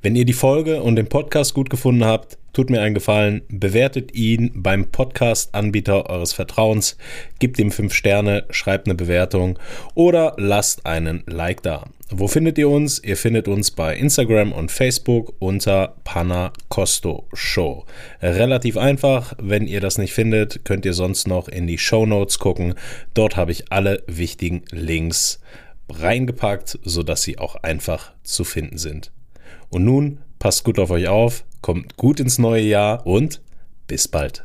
[0.00, 4.14] Wenn ihr die Folge und den Podcast gut gefunden habt, tut mir einen Gefallen, bewertet
[4.14, 6.96] ihn beim Podcast-Anbieter eures Vertrauens,
[7.38, 9.58] gebt ihm 5 Sterne, schreibt eine Bewertung
[9.94, 11.84] oder lasst einen Like da.
[12.10, 13.02] Wo findet ihr uns?
[13.04, 17.84] Ihr findet uns bei Instagram und Facebook unter Panna Costo Show.
[18.22, 19.34] Relativ einfach.
[19.38, 22.74] Wenn ihr das nicht findet, könnt ihr sonst noch in die Show Notes gucken.
[23.12, 25.40] Dort habe ich alle wichtigen Links
[25.90, 29.12] reingepackt, sodass sie auch einfach zu finden sind.
[29.68, 33.40] Und nun passt gut auf euch auf, kommt gut ins neue Jahr und
[33.86, 34.44] bis bald.